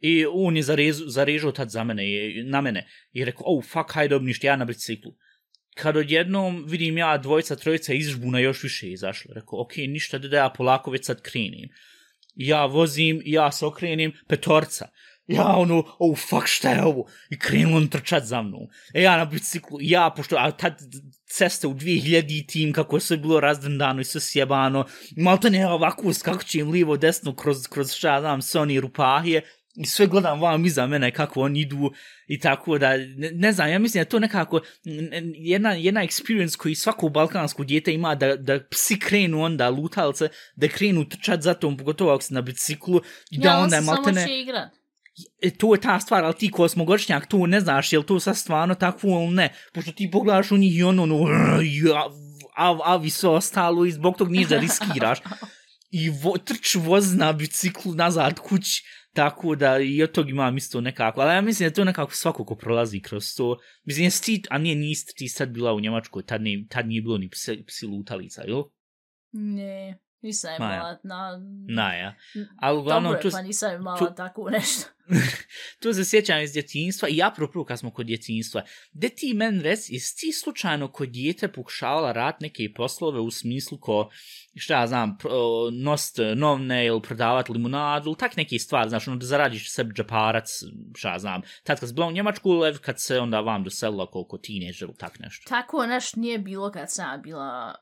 [0.00, 2.02] I on je zarezu, zarežao tad za mene,
[2.44, 2.86] na mene.
[3.12, 5.12] I rekao, oh, fuck, hajde obništi, ja na biciklu.
[5.74, 9.34] Kad odjednom vidim ja dvojica, trojica iz žbuna još više izašlo.
[9.34, 11.68] Rekao, ok, ništa, da ja polako već sad krenim.
[12.34, 14.88] Ja vozim, ja se okrenim, petorca.
[15.26, 17.06] Ja ono, oh fuck, šta je ovo?
[17.30, 18.66] I krenu on trčat za mnom.
[18.94, 20.82] E ja na biciklu, ja, pošto, a tad
[21.26, 24.84] ceste u 2000 tim, kako je sve bilo razdrndano i sve sjebano,
[25.16, 29.42] malo to ne ovako skakućem lijevo, desno, kroz, kroz šta znam, sve oni rupahije,
[29.76, 31.92] i sve gledam vam iza mene kako oni idu
[32.26, 34.60] i tako da, ne, ne znam, ja mislim da to nekako
[35.34, 40.68] jedna, jedna experience koji svako balkansko dijete ima da, da psi krenu onda lutalce, da
[40.68, 43.82] krenu trčat za tom, pogotovo ako si na biciklu, i da ja, on onda se
[43.82, 44.20] je maltene...
[44.20, 44.85] samo će igrat.
[45.42, 48.20] E, to je ta stvar, ali ti ko osmogodišnjak, to ne znaš, je li to
[48.20, 52.10] sad stvarno takvo ili ne, pošto ti pogledaš u njih i ono, ono, ja,
[52.56, 55.18] a, a vi sve ostalo i zbog tog niš da riskiraš.
[55.90, 60.80] I vo, trč voz na biciklu nazad kući, tako da i od tog imam isto
[60.80, 64.42] nekako, ali ja mislim da to nekako svako ko prolazi kroz to, mislim, jesi ti,
[64.50, 67.64] a nije niste ti sad bila u Njemačkoj, tad, ne, tad nije bilo ni psi,
[67.66, 68.62] psi lutalica, jel?
[69.32, 71.40] Ne, nisam imala na...
[71.68, 72.14] Na, ja.
[72.58, 74.95] Ali uglavnom, Dobro je, tu, pa nisam imala tu- tako nešto.
[75.82, 78.62] to se sjećam iz djetinjstva i apropo kad smo kod djetinjstva.
[78.92, 83.78] Gde ti men rec, jesi ti slučajno kod djete pokušavala rad neke poslove u smislu
[83.78, 84.10] ko,
[84.54, 85.18] šta ja znam,
[85.72, 90.48] nost novne ili prodavat limunadu ili tak neke stvari, znaš, ono da zaradiš sebi džaparac,
[90.94, 94.06] šta ja znam, tad kad si bila u Njemačku lev, kad se onda vam doselila
[94.06, 95.48] koliko tineđer ili tak nešto.
[95.48, 97.74] Tako nešto nije bilo kad sam bila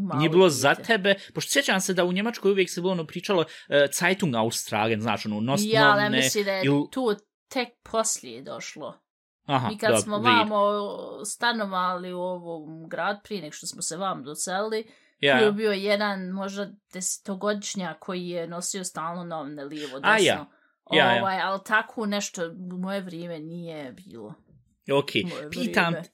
[0.00, 0.54] malo Nije bilo dijete.
[0.54, 3.46] za tebe, pošto sjećam se da u Njemačkoj uvijek se bilo ono pričalo uh,
[3.92, 7.16] Zeitung Austragen, znaš, ono, nost Ja, ali ja mislim da je ili- tu
[7.48, 9.00] tek poslije došlo.
[9.44, 10.26] Aha, Mi kad dobro, smo vid.
[10.26, 10.64] vamo
[11.24, 14.86] stanovali u ovom grad prije nek što smo se vam doselili,
[15.20, 15.36] Ja.
[15.36, 20.10] je bio jedan možda desetogodišnjak koji je nosio stalno novne lijevo desno.
[20.10, 20.46] A, ja.
[20.92, 21.20] Ja, ja.
[21.20, 24.34] Ovaj, ali tako nešto u moje vrijeme nije bilo.
[24.92, 26.08] Ok, Moje pitam, vrijeme.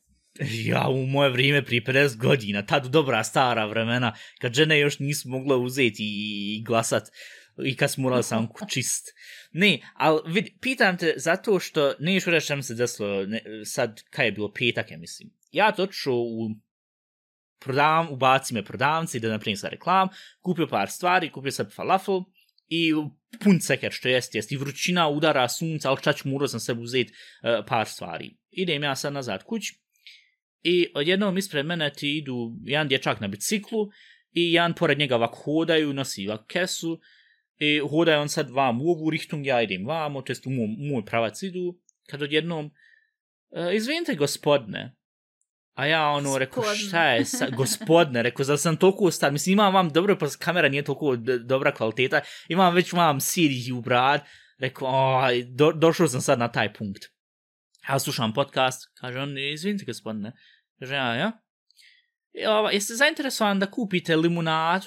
[0.65, 4.99] Ja u moje vrijeme prije 50 godina, tad u dobra stara vremena, kad žene još
[4.99, 7.09] nisu mogle uzeti i, i glasat,
[7.65, 9.09] i kad smo morali sam čist.
[9.53, 14.27] Ne, ali vid, pitam te zato što, ne još reći se desilo, ne, sad, kaj
[14.27, 15.31] je bilo, petak, ja mislim.
[15.53, 16.51] Ja toču u
[17.59, 20.09] prodavam, ubaci me prodavnici da napravim sa reklam,
[20.41, 22.21] kupio par stvari, kupio sam falafel
[22.69, 22.93] i
[23.45, 26.83] pun ceker što jest, jest i vrućina udara sunca, ali šta ću morao sam sebi
[26.83, 28.37] uzeti uh, par stvari.
[28.51, 29.86] Idem ja sad nazad kući
[30.69, 33.89] i odjednom ispred mene ti idu jedan dječak na biciklu
[34.33, 37.01] i jedan pored njega ovako hodaju, nosi ovako kesu
[37.59, 40.51] I hoda je on sad vam u ovu richtung, ja idem vamo, to jest u
[40.51, 41.79] moj, pravac idu,
[42.11, 44.97] kad odjednom, uh, izvinite gospodne,
[45.75, 46.89] a ja ono, rekao, Gospodne.
[46.89, 50.69] šta je, sa, gospodne, rekao, zar sam toliko star, mislim, imam vam, dobro, pa kamera
[50.69, 54.21] nije toliko dobra kvaliteta, imam već vam CD u brad,
[54.59, 57.03] rekao, aj, do, došao sam sad na taj punkt.
[57.89, 60.33] Ja slušam podcast, kaže on, izvinite gospodine,
[60.81, 61.33] žena, ja,
[62.33, 64.87] ja, ova, jeste zainteresovan da kupite limunadu?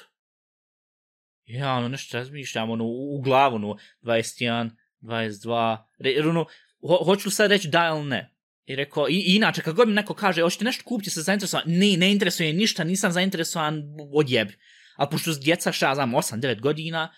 [1.45, 4.69] Ja, ono, nešto razmišljam, ono, u, u glavu, ono, 21,
[5.01, 6.45] 22, re, jer, ono,
[6.81, 8.35] ho, hoću sad reći da ili ne.
[8.65, 11.63] I rekao, i, i inače, kad god mi neko kaže, hoćete nešto kupiti, se zainteresovan,
[11.67, 14.57] ne, ne interesuje ništa, nisam zainteresovan, odjebi.
[14.95, 17.13] Ali pošto s djeca, šta ja znam, 8-9 godina,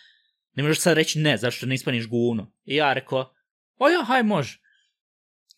[0.54, 2.54] ne možeš sad reći ne, zašto ne ispaniš guvno.
[2.66, 3.34] I ja rekao,
[3.78, 4.60] o ja, haj, može.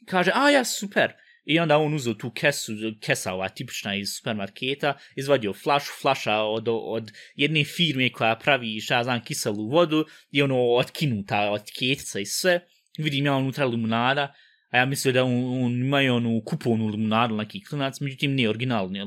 [0.07, 1.13] Kaže, a ja, super.
[1.45, 6.67] I onda on uzeo tu kesu, kesa ova tipična iz supermarketa, izvadio flašu, flaša od,
[6.67, 12.25] od jedne firme koja pravi, šta znam, kiselu vodu, i ono otkinuta od ketica i
[12.25, 12.59] sve.
[12.97, 14.33] Vidim ja unutra limunada,
[14.69, 18.49] a ja mislio da on, on imaju onu kupovnu limunadu na neki klinac, međutim nije
[18.49, 19.05] originalna eh,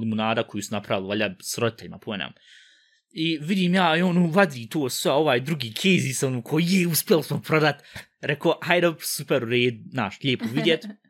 [0.00, 2.32] limunada koju su napravili, valja s roditeljima, pojenam.
[3.10, 6.86] I vidim ja, i on vadi to sve, ovaj drugi kezi sa onom koji je,
[6.86, 7.82] uspjeli smo prodat.
[8.20, 10.86] Rekao, hajde, super, red, naš, lijepo vidjet.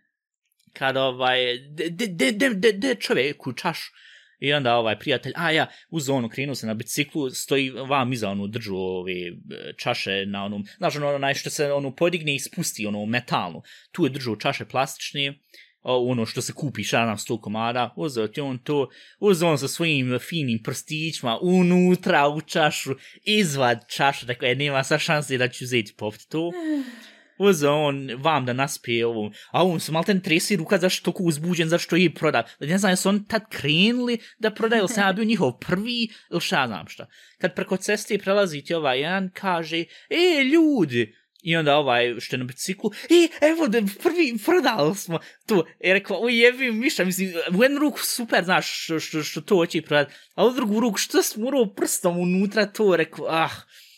[0.78, 3.92] Kad ovaj, de, de, de, de, de, de čovjek u čašu.
[4.40, 8.30] I onda ovaj prijatelj, a ja, uz ono, krenuo se na biciklu, stoji vam iza
[8.30, 9.32] onu, držu ove e,
[9.78, 13.62] čaše na onom, znaš ono, onaj što se ono podigne i spusti, ono, metalnu.
[13.92, 15.38] Tu je držao čaše plastične,
[15.84, 18.88] ono što se kupi šta nam sto komada, uzeo ti on to,
[19.20, 24.98] uzeo on sa svojim finim prstićima, unutra u čašu, izvad čašu, rekao je, nema sa
[24.98, 26.50] šanse da ću uzeti popiti to.
[27.38, 31.68] Uzeo on vam da naspije ovo, a on se malten tresi ruka zašto toliko uzbuđen,
[31.68, 32.42] zašto je proda.
[32.60, 36.40] Ne znam, jesu oni tad krenuli da prodaju, ili sam ja bio njihov prvi, ili
[36.40, 37.06] šta znam šta.
[37.40, 42.38] Kad preko ceste prelazi ti ovaj jedan, kaže, e, ljudi, I onda ovaj što je
[42.38, 45.66] na biciklu, e, evo da prvi prodali smo to.
[45.80, 49.56] I rekla, oj jebi miša, mislim, u jednu ruku super, znaš, što, što, što to
[49.56, 53.50] hoće prodati, a u drugu ruku što sam morao ono prstom unutra to, rekao, ah,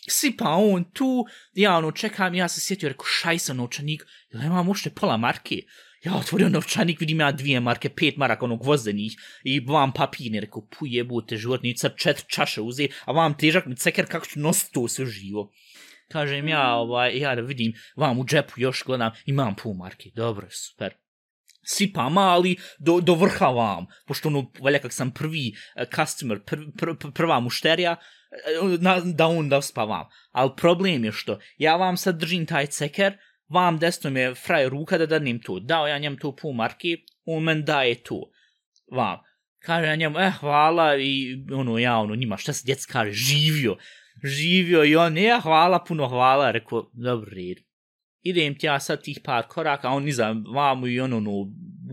[0.09, 4.69] sipa on tu, ja ono čekam, ja se sjetio, rekao, šaj sam novčanik, jel nemam
[4.69, 5.61] ušte pola marke?
[6.03, 10.67] Ja otvorio novčanik, vidim ja dvije marke, pet maraka onog gvozdenih i vam papirni, rekao,
[10.67, 14.87] pu jebute životnica, četiri čaše uze, a vam težak mi ceker kako ću nositi to
[14.87, 15.51] sve živo.
[16.07, 20.47] Kažem ja, ovaj, ja da vidim, vam u džepu još gledam, imam pol marke, dobro,
[20.51, 20.93] super
[21.67, 26.57] sipama, mali do, do vrha vam, pošto ono, valja kak sam prvi eh, customer, pr,
[26.77, 30.07] pr, pr, prva mušterija, eh, na, da on da spavam.
[30.31, 33.17] Ali problem je što, ja vam sad držim taj ceker,
[33.49, 35.59] vam desno mi je fraj ruka da danim to.
[35.59, 38.21] Dao ja njem to pol marki, on men daje to.
[38.91, 39.19] Vam.
[39.59, 43.77] Kaže ja njemu, eh, hvala, i ono, ja, ono, njima, šta se djec kaže, živio
[44.23, 47.66] živio i on, ja, hvala, puno hvala, rekao, dobro, red.
[48.29, 51.31] Idem ti ja sad tih par koraka, a on iza vamo i ono, ono,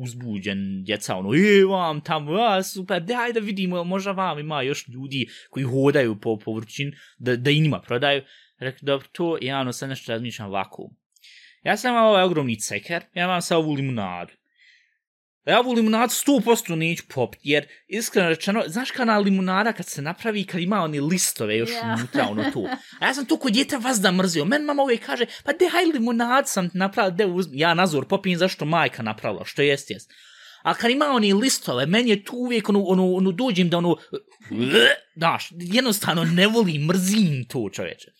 [0.01, 4.89] uzbuđen djeca, ono, e, vam tamo, a, super, daj da vidimo, možda vam ima još
[4.89, 8.23] ljudi koji hodaju po, povrćin, da, da i njima prodaju.
[8.59, 10.91] Rekli, dobro, to, ja, ono, sad nešto razmišljam ovako.
[11.65, 14.33] Ja sam imao ovaj ogromni ceker, ja imam sad ovu limunadu.
[15.47, 20.03] Ja ovu limunadu 100% neću popit, jer iskreno rečeno, znaš kada na limunada kad se
[20.03, 21.99] napravi, kad ima oni listove još yeah.
[21.99, 22.67] unutra, ono tu.
[23.01, 24.45] A ja sam to kod djeta vas da mrzio.
[24.45, 27.59] Men mama uvijek kaže, pa de haj limunad sam napravila, de uzmi.
[27.59, 30.11] Ja nazor popijem zašto majka napravila, što jest jest.
[30.63, 33.97] A kad ima oni listove, meni je tu uvijek ono, ono, ono dođem da ono,
[35.17, 38.11] znaš, jednostavno ne volim, mrzim to čoveče.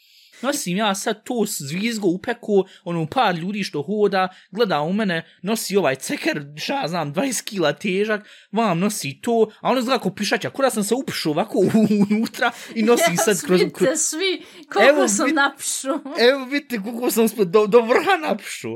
[0.43, 5.77] Nosim ja sad to zvizgo upeku, ono par ljudi što hoda, gleda u mene, nosi
[5.77, 10.15] ovaj ceker, šta ja znam, 20 kila težak, vam nosi to, a ono izgleda kao
[10.15, 11.59] pišača, kuda sam se upišao ovako
[12.11, 13.61] unutra i nosim sad kroz...
[13.61, 14.43] Vidite kroz svi
[14.73, 15.89] koliko Evo, sam vid- napišu.
[16.31, 18.69] evo vidite koliko sam uspio do, do vrha napišu.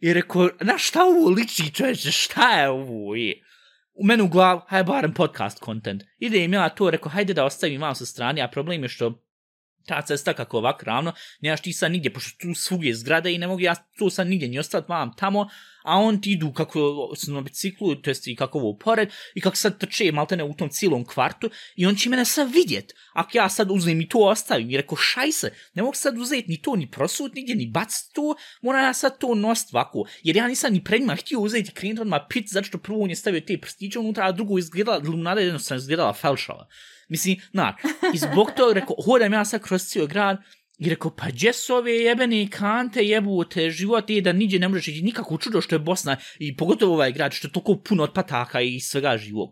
[0.00, 3.42] I rekao, na šta ovo liči čoveče, šta je ovo je?
[3.94, 6.02] U mene u glavu, hajde barem podcast content.
[6.18, 9.23] Idem ja to, rekao, hajde da ostavim vam sa strane, a problem je što
[9.86, 13.46] ta cesta kako ovak ravno, nemaš ti sad nigdje, pošto tu svugdje zgrada i ne
[13.46, 15.48] mogu ja tu sad nigdje ni ostati vam tamo,
[15.84, 19.40] a on ti idu kako su na biciklu, to jest i kako ovo pored, i
[19.40, 22.92] kako sad trče maltene u tom cijelom kvartu, i on će mene sad vidjet.
[23.12, 26.48] Ako ja sad uzmem i to ostavim, i reko šaj se, ne mogu sad uzeti
[26.48, 30.36] ni to, ni prosut nigdje, ni bac to, moram ja sad to nost ovako, jer
[30.36, 33.16] ja nisam ni pred njima htio uzeti krenuti odmah pit, zato što prvo on je
[33.16, 36.68] stavio te prstiće unutra, a drugo izgledala, limunada jednostavno izgledala falšala.
[37.08, 37.76] Mislim, na,
[38.14, 40.38] i zbog toga rekao, hodam ja sad kroz cijel grad,
[40.78, 44.88] i rekao, pa gdje su ove jebene kante jebute, život je da niđe ne možeš
[44.88, 48.12] ići, nikako čudo što je Bosna, i pogotovo ovaj grad, što je toliko puno od
[48.12, 49.50] pataka i svega živog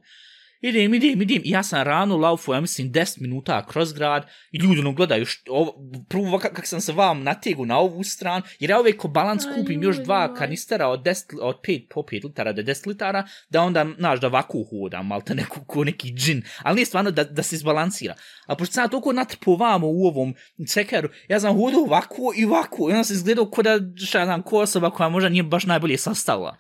[0.63, 1.43] idem, idem, idem.
[1.45, 5.27] I ja sam rano laufu, ja mislim, 10 minuta kroz grad i ljudi ono gledaju,
[5.27, 5.75] što, ovo,
[6.09, 9.45] prvo kak, kak sam se vam nategu na ovu stranu, jer ja uvijek ko balans
[9.57, 13.63] kupim još dva kanistera od 10, od 5, po 5 litara do 10 litara, da
[13.63, 17.25] onda, znaš, da vaku hodam, malo te neku, ko neki džin, ali nije stvarno da,
[17.25, 18.15] da se izbalansira.
[18.47, 20.35] A pošto sam toliko natrpao vamo u ovom
[20.69, 24.25] cekeru, ja sam hodao ovako i ovako, i onda sam izgledao ko da, šta ja
[24.25, 26.57] znam, ko osoba koja možda nije baš najbolje sastavila.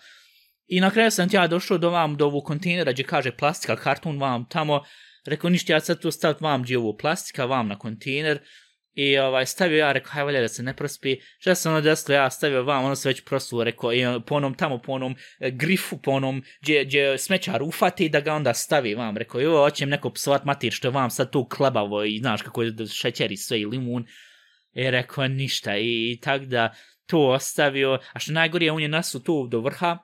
[0.72, 3.76] I na kraju sam ti ja došao do vam, do ovog kontejnera gdje kaže plastika,
[3.76, 4.82] karton vam tamo,
[5.26, 8.38] rekao ništa ja sad tu stavit vam gdje ovo plastika, vam na kontejner,
[8.94, 11.16] I ovaj, stavio ja, rekao, haj valja da se ne prospi.
[11.38, 14.34] Šta se ono desilo, ja stavio vam, ono se već prosuo, rekao, i ono, po
[14.34, 18.54] onom tamo, po onom e, grifu, po onom gdje, gdje smećar ufati da ga onda
[18.54, 19.16] stavi vam.
[19.16, 22.62] Rekao, jo, hoćem neko psovat matir što je vam sad tu klebavo i znaš kako
[22.62, 24.06] je šećer i sve i limun.
[24.72, 25.76] I rekao, ništa.
[25.76, 26.74] I, i tak da
[27.06, 27.98] to ostavio.
[28.12, 29.98] A što najgorije, on je nasu tu do vrha,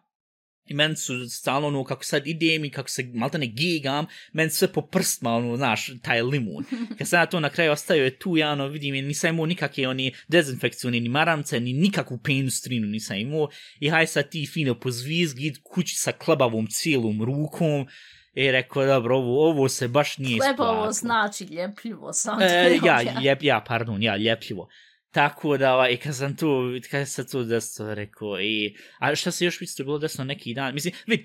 [0.68, 4.72] I meni su stalno ono, kako sad idem i kako se maltene gigam, meni sve
[4.72, 6.64] po prstima, ono, znaš, taj limun.
[6.98, 9.46] Kad sam ja to na kraju ostavio je tu, ja ono, vidim, i nisam imao
[9.46, 13.48] nikakve oni dezinfekcione, ni maramce, ni nikakvu penustrinu nisam imao.
[13.80, 17.86] I haj sad ti fino po zvizgi, kući sa klebavom cijelom rukom.
[18.34, 20.92] I rekao, dobro, ovo, ovo se baš nije isplatilo.
[20.92, 24.68] znači ljepljivo, sam E, ja, ljep, ja, pardon, ja, ljepljivo.
[25.10, 29.44] Tako da, ovaj, kad sam tu, kad sam tu desno rekao, i, a šta se
[29.44, 31.20] još isto bilo desno neki dan, mislim, vid,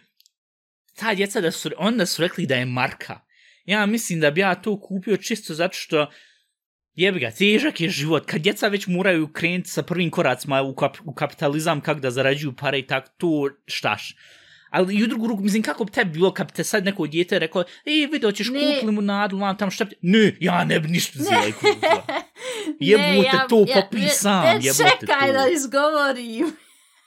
[0.95, 3.19] ta djeca da su, onda su rekli da je marka.
[3.65, 6.09] Ja mislim da bi ja to kupio čisto zato što,
[6.93, 10.97] jebi ga, težak je život, kad djeca već moraju krenuti sa prvim koracima u, kap,
[11.03, 14.15] u kapitalizam, kako da zarađuju pare i tak, to štaš.
[14.69, 17.07] Ali i u drugu ruku, mislim, kako bi tebi bilo kad bi te sad neko
[17.07, 19.85] dijete rekao, ej, vidio, ćeš kupiti limunadu, vam tam šta.
[20.01, 21.25] Ne, ja ne bi ništa Ne.
[21.25, 21.41] zela
[22.79, 23.03] i kupila.
[23.03, 25.33] Jebote, to popi sam, ne, jebote čekaj to.
[25.33, 26.55] da izgovorim.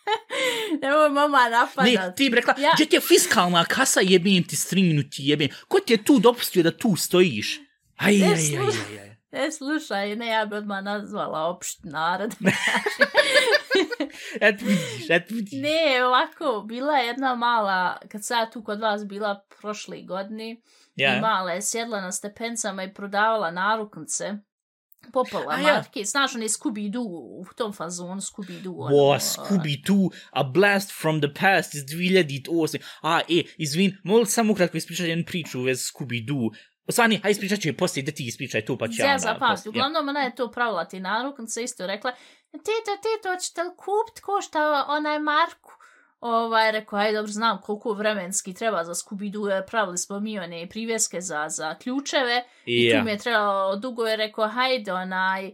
[0.83, 2.17] Nemoj mama Ne, napadat.
[2.17, 5.49] ti bi rekla, Ja- gdje ti je fiskalna kasa, jebim ti strinu ti jebim.
[5.69, 7.59] Ko ti je tu dopustio da tu stojiš?
[7.97, 9.17] Aj, Ne, aj, aj, aj, aj.
[9.39, 12.35] E, slušaj, ne, ja bi odmah nazvala opšt narod.
[14.41, 15.53] Et vidiš, et vidiš.
[15.55, 17.79] ne, ovako, bila je jedna mala,
[18.09, 20.57] kad sam ja tu kod vas bila prošle godine,
[20.97, 21.17] Ja.
[21.17, 24.33] i mala je sjedla na stepencama i prodavala naruknice.
[25.13, 25.75] Popala A ja.
[25.75, 28.77] marke, znaš, on je Scooby-Doo, u tom fazonu Scooby-Doo.
[28.79, 32.79] ono, Wo, Scooby-Doo, A Blast from the Past iz 2008.
[33.03, 36.51] A, e, izvin, mogu li samo ukratko ispričati jednu priču u vezi Scooby-Doo?
[36.89, 39.19] Osvani, haj ispričat ću je poslije, da ti ispričaj to pa ću ja Ja onda
[39.23, 39.71] zapamti, poslije.
[39.71, 42.13] uglavnom ona je to pravila ti naruknice, isto rekla,
[42.53, 45.73] tito, tito, hoćete li kupit košta onaj Marku?
[46.21, 50.67] Ovaj, rekao, aj dobro, znam koliko vremenski treba za Scooby-Doo, jer pravili smo mi one
[50.71, 52.99] privjeske za, za ključeve, i Ja.
[52.99, 55.53] tu mi je trebalo dugo, je rekao, hajde, onaj, uh,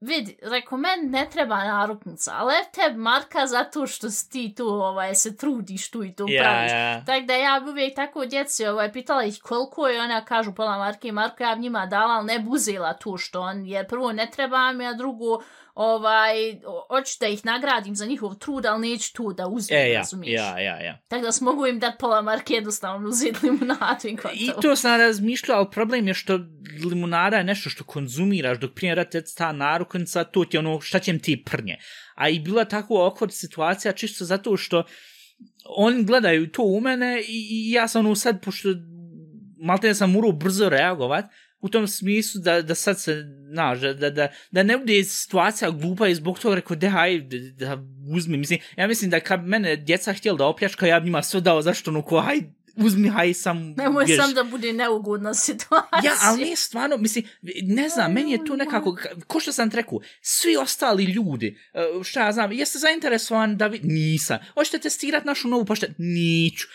[0.00, 5.14] vidi, rekao, men ne treba naruknica, ali te Marka zato što si ti tu, ovaj,
[5.14, 6.72] se trudiš tu i to Ja, praviš.
[6.72, 7.04] ja.
[7.04, 10.78] Tako da ja bi uvijek tako djeci ovaj, pitala ih koliko je, ona kažu pola
[10.78, 13.88] marke i Marko ja bi njima dala, ali ne bi uzela tu što on, jer
[13.88, 15.42] prvo ne treba mi, a drugo,
[15.74, 19.98] ovaj, hoću da ih nagradim za njihov trud, ali neću tu da uzmem, E, ja,
[19.98, 20.40] razumiješ?
[20.40, 20.98] ja, ja, ja.
[21.08, 24.62] Tako da smogu im dat pola marke jednostavno uzeti limunadu i I gotovo.
[24.62, 26.38] to sam razmišljao, ali problem je što
[26.84, 31.18] limunada je nešto što konzumiraš, dok prije rata ta naruknica, to ti ono šta će
[31.18, 31.78] ti prnje.
[32.14, 34.84] A i bila tako awkward situacija čisto zato što
[35.64, 38.68] oni gledaju to u mene i, i ja sam ono sad, pošto
[39.58, 41.24] malte ne sam morao brzo reagovat,
[41.64, 45.70] u tom smislu da, da sad se, znaš, da, da, da, da ne bude situacija
[45.70, 47.82] glupa i zbog toga rekao, dehaj, da, da
[48.16, 51.40] uzmi, mislim, ja mislim da kad mene djeca htjeli da opljačka, ja bi njima sve
[51.40, 52.40] dao, zašto ono, ko, haj,
[52.76, 56.00] uzmi, haj, sam, Nemoj sam da bude neugodna situacija.
[56.04, 57.24] Ja, ali ne, stvarno, mislim,
[57.62, 58.96] ne znam, meni je to nekako,
[59.26, 61.58] ko što sam rekao, svi ostali ljudi,
[61.96, 66.66] uh, šta ja znam, jeste zainteresovan da vi, nisam, hoćete testirati našu novu poštet, niću,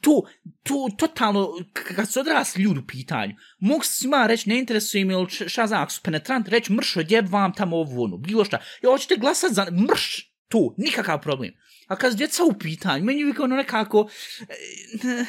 [0.00, 0.22] to,
[0.62, 5.12] to, totalno, kad su odrasli ljudi u pitanju, mogu se svima reći, ne interesuje mi,
[5.12, 8.58] ili šta znam, ako su penetrant, reći, mrš, odjeb vam tamo ovo, ono, bilo šta,
[8.82, 11.50] ja hoćete glasat za, mrš, to, nikakav problem.
[11.90, 14.08] A kad su djeca u pitanju, meni je uvijek ono nekako,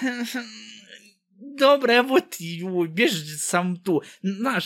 [1.59, 4.01] dobro, evo ti, uj, bježi sam tu.
[4.21, 4.65] Znaš,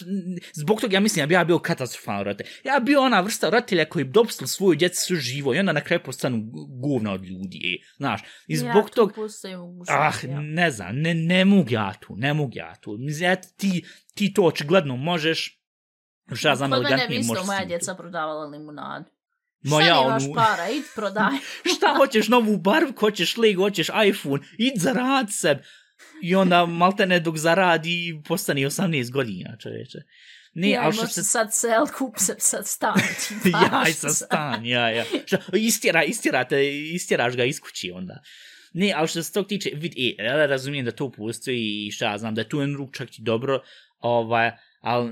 [0.54, 2.48] zbog toga ja mislim da bi ja bio katastrofalan roditelj.
[2.64, 5.72] Ja bi bio ona vrsta roditelja koji bi dopustili svoju djecu sve živo i onda
[5.72, 6.44] na kraju postanu
[6.82, 7.58] govna od ljudi.
[7.58, 9.14] E, znaš, i zbog ja, toga...
[9.14, 10.40] tu postoji mogućnost, Ah, ja.
[10.42, 12.98] ne znam, ne, ne mogu ja tu, ne mogu ja tu.
[13.00, 13.86] Mislim, eto, ti,
[14.16, 15.62] ti to očigledno možeš,
[16.34, 17.48] šta ja znam, Kod mene bi elegantnije isto možeš.
[17.48, 19.15] moja djeca prodavala limunadu.
[19.66, 21.38] Moja, Šta nemaš onu- para, id prodaj.
[21.76, 25.58] šta hoćeš novu barvku, hoćeš leg, hoćeš iPhone, id zarad seb.
[26.22, 29.98] I onda maltene dok zaradi postane 18 godina, čoveče.
[30.54, 31.24] Ne, ja, ali što se...
[31.24, 33.00] sad sel, kup se sad stan.
[33.44, 35.04] ti ja, i sa stan, ja, ja.
[35.26, 38.22] Što, istjera, istjera te, istjeraš ga iz kući onda.
[38.74, 42.12] Ne, ali što se tog tiče, vid, e, ja razumijem da to postoji i šta
[42.12, 43.62] ja znam, da je tu en ruk čak i dobro,
[44.00, 44.52] ovaj,
[44.86, 45.12] ali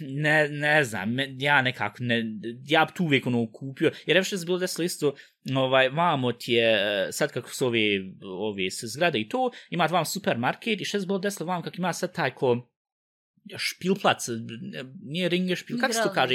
[0.00, 2.24] ne, ne znam, me- ja nekako, ne,
[2.66, 5.14] ja bi tu uvijek ono kupio, jer evo što se bilo desilo isto,
[5.56, 7.80] ovaj, vamo ti je, eh, sad kako su ove,
[8.22, 11.76] ove se zgrade i to, ima vam supermarket i što se bilo desilo vam kako
[11.78, 12.68] ima sad taj ko,
[13.56, 14.26] špilplac,
[15.02, 16.34] nije ringe špil, kako se to kaže?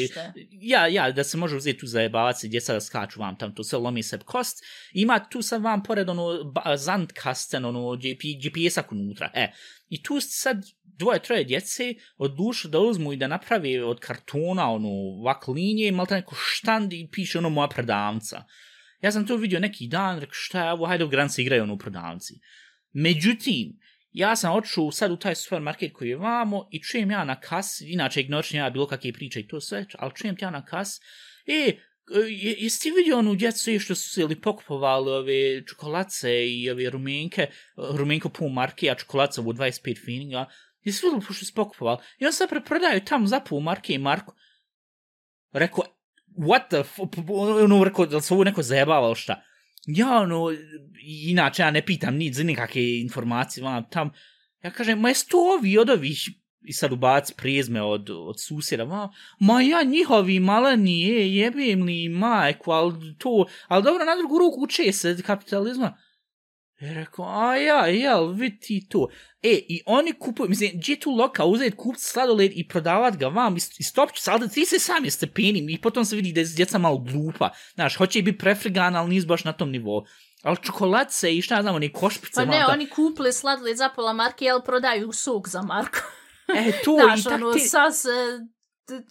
[0.51, 3.63] Ja, ja, da se može uzeti tu zajebavac i djeca da skaču vam tam, to
[3.63, 4.63] sve lomi se kost.
[4.93, 9.31] Ima tu sad vam pored ono zandkasten, ono gdje, gdje pijesak unutra.
[9.33, 9.51] E,
[9.89, 14.89] i tu sad dvoje, troje djece odlučili da uzmu i da napravi od kartona ono
[14.89, 18.43] ovak linije, malo neko štand i piše ono moja prodavnica.
[19.01, 21.73] Ja sam to vidio neki dan, rekao šta je ovo, hajde u Granci igraju ono
[21.73, 22.33] u prodavnici.
[22.93, 23.79] Međutim,
[24.15, 27.81] ja sam otišao sad u taj supermarket koji je vamo i čujem ja na kas,
[27.81, 31.01] inače ignoričem ja bilo kakve priče i to sve, ali čujem ja na kas,
[31.45, 31.53] e,
[32.29, 36.89] je, jesi ti vidio onu djecu što su se ili pokupovali ove čokolace i ove
[36.89, 37.47] rumenke,
[37.77, 40.45] rumenko pun marke, a čokolaca u 25 fininga,
[40.83, 41.97] jesi vidio pošto su pokupovali?
[42.17, 44.33] I on sad preprodaju tamo za pun marke i marku.
[45.51, 45.83] Rekao,
[46.37, 46.99] what the f...
[47.29, 49.43] Ono, ono rekao, da se ovo neko zajebavalo šta?
[49.85, 50.53] Ja, ono,
[51.27, 54.11] inače ja ne pitam ni za nikakve informacije, vam tam,
[54.63, 56.29] ja kažem, ma jesu to ovi od ovih,
[56.65, 59.09] i sad ubac prijezme od, od susjeda, ma,
[59.39, 64.61] ma ja njihovi maleni, je, jebem li majku, ali to, ali dobro, na drugu ruku
[64.61, 65.97] uče se kapitalizma.
[66.79, 69.07] I rekao, a ja, jel, vidi ti to.
[69.41, 73.57] E, i oni kupuju, mislim, gdje tu loka uzeti kupiti sladoled i prodavat ga vam,
[73.57, 73.83] i, i
[74.27, 77.49] ali da ti se sami stepenim, i potom se vidi da je djeca malo glupa.
[77.73, 80.05] Znaš, hoće biti prefrigana, ali nisu baš na tom nivou.
[80.43, 82.35] Ali čokoladice i šta ja znam, oni košpice.
[82.35, 85.99] Pa ne, da- oni kupili sladoled za pola marke, jel prodaju sok za marku.
[86.55, 87.59] E, to, Znaš, i tak ono, ti...
[87.59, 87.67] t-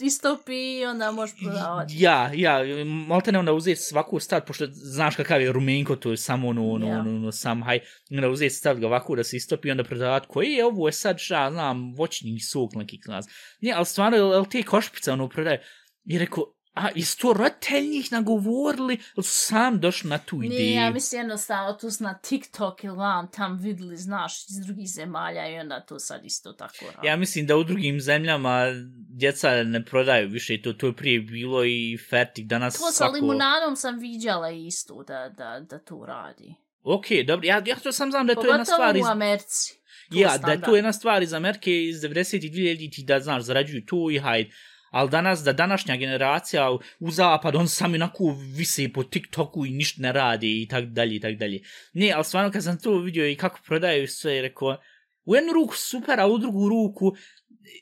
[0.00, 1.94] istopi i onda možeš prodavati.
[1.96, 6.16] Ja, ja, malte ne onda uzeti svaku stvar, pošto znaš kakav je rumenko, to je
[6.16, 6.98] samo ono, ono, Ja.
[6.98, 10.26] ono, ono, sam haj, onda uzeti staviti ga ovako da se istopi i onda prodavat
[10.26, 13.26] koji je ovo je sad šta, znam, voćni sok neki klas.
[13.60, 15.62] Nije, ali stvarno, jel, jel te košpice ono prodaje?
[16.04, 20.60] I rekao, a, jesu to roditelji njih nagovorili, ili su sam došli na tu ideju?
[20.60, 24.88] Nije, ja mislim jednostavno tu su na TikTok ili vam tam vidjeli, znaš, iz drugih
[24.88, 27.06] zemalja i onda to sad isto tako radi.
[27.06, 28.64] Ja mislim da u drugim zemljama
[29.08, 33.14] djeca ne prodaju više to, to je prije bilo i fertik, danas To sa svako...
[33.14, 36.54] limunadom sam viđala isto da, da, da to radi.
[36.82, 39.02] Ok, dobro, ja, ja to sam znam da je to jedna stvar iz...
[39.02, 39.74] u Americi.
[40.10, 40.64] Ja, da je standard.
[40.64, 44.50] to jedna stvar iz Amerike iz 90 i 2000 da znaš, zarađuju tu i hajde.
[44.94, 46.70] Ali danas, da današnja generacija
[47.00, 51.16] u, zapad, on sami onako vise po TikToku i ništa ne radi i tak dalje
[51.16, 51.60] i tak dalje.
[51.92, 54.76] Ne, ali stvarno kad sam to vidio i kako prodaju sve, rekao,
[55.24, 57.12] u jednu ruku super, a u drugu ruku,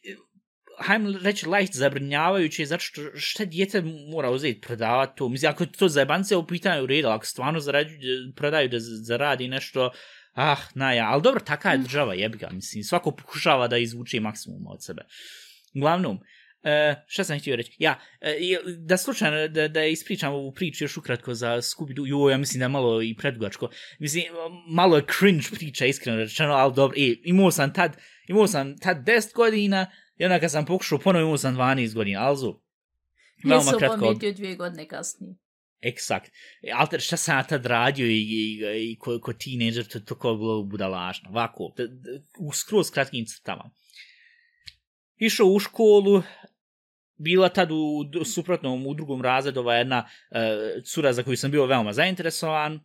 [0.09, 0.15] e,
[0.79, 3.83] hajmo reći, light zabrinjavajuće, zato što šta dijete
[4.13, 5.29] mora uzeti prodavati to.
[5.29, 7.97] Mislim, ako to zajebance u pitanju reda, ako stvarno zarađu,
[8.37, 9.91] prodaju da zaradi nešto,
[10.35, 14.21] ah, na ja, ali dobro, taka je država, jebi ga, mislim, svako pokušava da izvuče
[14.21, 15.03] maksimum od sebe.
[15.75, 16.42] Uglavnom, Uh,
[17.07, 17.77] šta sam htio reći?
[17.79, 22.39] Ja, uh, da slučajno, da, da ispričam ovu priču još ukratko za Scooby-Doo, jo, ja
[22.39, 23.69] mislim da je malo i predugačko.
[23.99, 24.25] Mislim,
[24.69, 27.97] malo je cringe priča, iskreno rečeno, ali dobro, e, imao sam tad,
[28.29, 32.21] imao sam tad 10 godina, i onda kad sam pokušao ponovo imao sam 12 godina,
[32.21, 32.55] alzu.
[33.45, 35.35] Veoma Nisam kratko, pometio dvije godine kasnije.
[35.81, 36.31] Eksakt.
[36.63, 38.61] E, Alter, šta sam ja tad radio i, i,
[38.91, 41.31] i ko, ko teenager, to, to bilo budalašno.
[41.31, 41.75] Ovako,
[42.41, 43.71] u skroz kratkim crtama.
[45.17, 46.23] Išao u školu,
[47.23, 49.99] bila tad u suprotnom, u drugom razredu, ova jedna
[50.31, 52.81] uh, cura za koju sam bio veoma zainteresovan.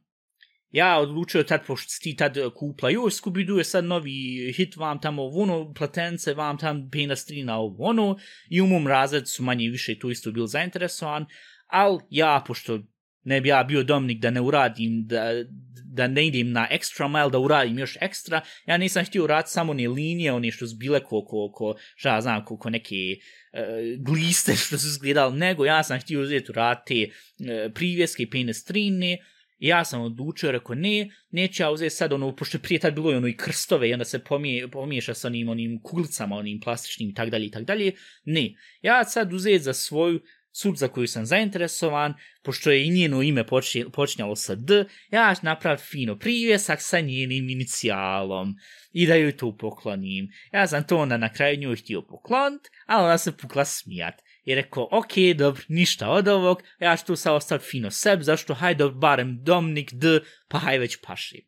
[0.71, 5.23] Ja odlučio tad, pošto ti tad kupla, joj, Scooby-Doo je sad novi hit, vam tamo
[5.23, 8.17] ono, platence, vam tam pena strina, ovo ono,
[8.49, 11.25] i u mom razredu su manje i više tu isto bil zainteresovan,
[11.67, 12.79] ali ja, pošto
[13.27, 15.43] ne bi ja bio domnik da ne uradim, da,
[15.83, 19.73] da ne idem na extra mile, da uradim još ekstra, ja nisam htio uraditi samo
[19.73, 22.95] ni linije, one što su bile ko, ko, ko šta ja znam, ko, ko neke
[22.95, 23.59] uh,
[23.99, 29.17] gliste što su izgledali, nego ja sam htio uzeti uraditi te uh, privjeske i penestrine,
[29.59, 33.11] I ja sam odlučio, rekao, ne, neću ja uzeti sad ono, pošto prije tad bilo
[33.11, 37.09] i ono i krstove i onda se pomije, pomiješa sa onim, onim kuglicama, onim plastičnim
[37.09, 37.91] i tak dalje i tak dalje.
[38.25, 40.21] Ne, ja sad uzeti za svoju
[40.61, 45.35] sud za koju sam zainteresovan, pošto je i njeno ime počinje, počinjalo sa D, ja
[45.35, 48.55] ću napraviti fino privjesak sa njenim inicijalom
[48.91, 50.29] i da joj to poklonim.
[50.53, 54.21] Ja sam to onda na kraju njoj htio poklonit, a ona se pukla smijat.
[54.43, 58.53] I rekao, ok, dobro, ništa od ovog, ja ću tu sad ostati fino seb, zašto
[58.53, 61.47] hajde barem Domnik D, pa haj već paši.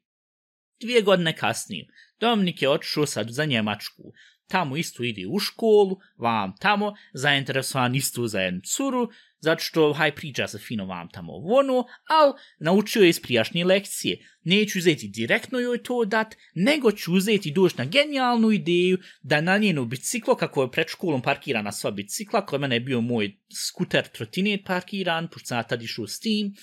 [0.82, 1.88] Dvije godine kasnije,
[2.20, 4.04] Dominik je otišao sad za Njemačku
[4.50, 10.16] tamo isto ide u školu, vam tamo, zainteresovan isto za jednu curu, zato što haj
[10.16, 14.26] priča se fino vam tamo ono, al naučio je iz prijašnje lekcije.
[14.44, 19.58] Neću uzeti direktno joj to dat, nego ću uzeti doći na genijalnu ideju da na
[19.58, 23.38] njenu biciklo, kako je pred školom parkirana sva bicikla, kod mene je bio moj
[23.68, 26.54] skuter trotinet parkiran, pošto sam ja tad išao s tim,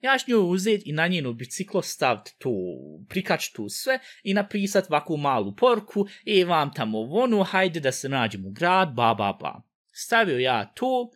[0.00, 2.52] ja ću nju uzeti i na njenu biciklo staviti tu,
[3.08, 7.92] prikač tu sve i napisat ovakvu malu porku, i e, vam tamo vonu, hajde da
[7.92, 9.62] se nađemo u grad, ba ba ba.
[9.92, 11.10] Stavio ja to,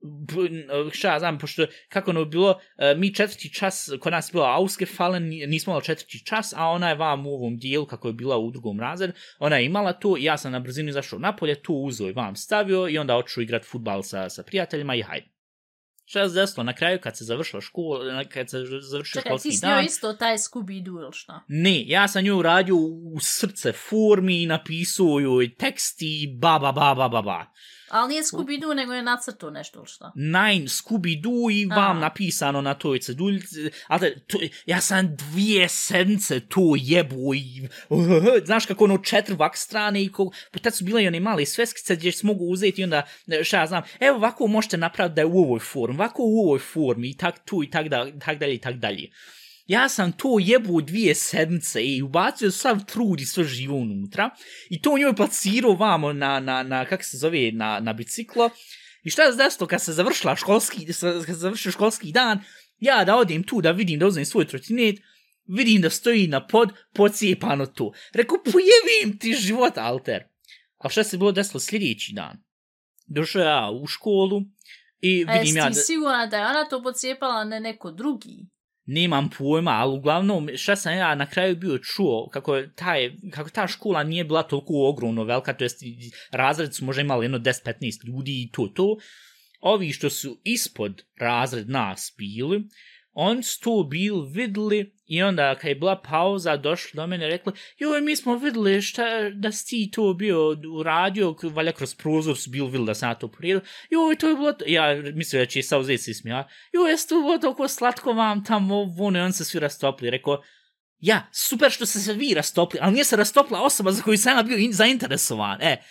[0.00, 4.44] b- šta znam, pošto kako ono bilo, e, mi četvrti čas, kod nas je bilo
[4.44, 8.38] ausgefallen, nismo imali četvrti čas, a ona je vam u ovom dijelu, kako je bila
[8.38, 11.74] u drugom razredu, ona je imala to i ja sam na brzinu izašao napolje, tu
[11.74, 15.39] uzeo i vam stavio i onda oču igrat futbal sa, sa prijateljima i hajde.
[16.10, 18.58] Šta se desilo na kraju kad se završila škola, kad se
[18.90, 19.84] završio Čekaj, ti školski s njoj dan?
[19.84, 21.40] isto taj Scooby-Doo ili šta?
[21.48, 26.72] Ne, ja sam nju radio u srce formi i napisao joj tekst i ba ba
[26.72, 27.46] ba ba ba ba.
[27.90, 30.12] Ali nije Scooby-Doo, nego je nacrtu nešto ili šta?
[30.14, 32.00] Nine Scooby-Doo i vam A.
[32.00, 33.70] napisano na toj ceduljici.
[33.86, 37.68] Ali to, ja sam dvije sedmice to jebo i...
[38.46, 40.30] Znaš kako ono četiri vak strane i ko...
[40.62, 43.02] Tad su bile i one male sveskice gdje se mogu uzeti i onda,
[43.42, 46.58] šta ja znam, evo ovako možete napraviti da je u ovoj formi, ovako u ovoj
[46.58, 49.10] formi i tak tu i tak, da, tak dalje i tak dalje.
[49.70, 54.30] Ja sam to jebo u dvije sedmice i ubacio sav trud i sve živo unutra
[54.70, 58.50] i to njoj placirao vamo na, na, na kak se zove, na, na biciklo.
[59.02, 60.94] I šta je desilo kad se završila školski, kad
[61.26, 62.40] se završio školski dan,
[62.78, 64.96] ja da odem tu da vidim da uzmem svoj trotinet,
[65.46, 67.92] vidim da stoji na pod, pocijepano to.
[68.12, 70.24] Rekao, pojevim ti život, Alter.
[70.78, 72.42] A šta se bilo desilo sljedeći dan?
[73.06, 74.40] Došao ja u školu
[75.00, 75.74] i vidim jesi ja da...
[75.74, 78.46] siguran da je ona to pocijepala, ne neko drugi?
[78.86, 83.66] Nemam pojma, ali uglavnom šta sam ja na kraju bio čuo, kako, taj, kako ta
[83.66, 85.82] škola nije bila toliko ogromno velika, to jest
[86.30, 88.96] razred su možda imali jedno 10-15 ljudi i to to.
[89.60, 92.62] Ovi što su ispod razred nas bili,
[93.22, 97.30] on su to bil vidli i onda kad je bila pauza došli do mene i
[97.30, 102.36] rekli joj mi smo vidli šta, da si ti to bio uradio, valja kroz prozor
[102.36, 103.60] su bil vidli da sam to prijedu,
[103.90, 104.64] joj to je bilo, to...
[104.68, 108.44] ja mislim da će sa uzeti se smija, joj jesu to bilo toliko slatko vam
[108.44, 110.42] tamo, ono i on se svi rastopli, rekao
[110.98, 114.36] ja, super što ste se vi rastopli, ali nije se rastopla osoba za koju sam
[114.36, 115.82] ja bio in- zainteresovan, e,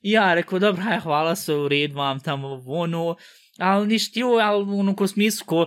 [0.00, 3.16] I ja rekao, dobra, aj, hvala se u red vam tamo, ono,
[3.58, 5.66] ali ništa, joj, ali ono, ko smislu, ko,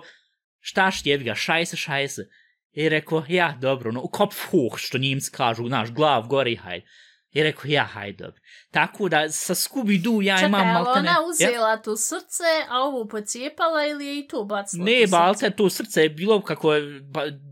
[0.62, 2.28] šta štjevi ga, šajse, šajse.
[2.72, 6.86] I rekao, ja, dobro, ono, kopf hoch, što njimci kažu, naš, glav gore, hajde.
[7.32, 8.42] I rekao, ja, hajde, dobro.
[8.72, 11.10] Tako da, sa Scooby-Doo ja Čekaj, imam maltene...
[11.10, 14.86] ona uzela tu srce, a ovu pocijepala ili je i to bacila?
[14.86, 15.12] Ne, to srce?
[15.12, 17.02] balte, to srce je bilo kako je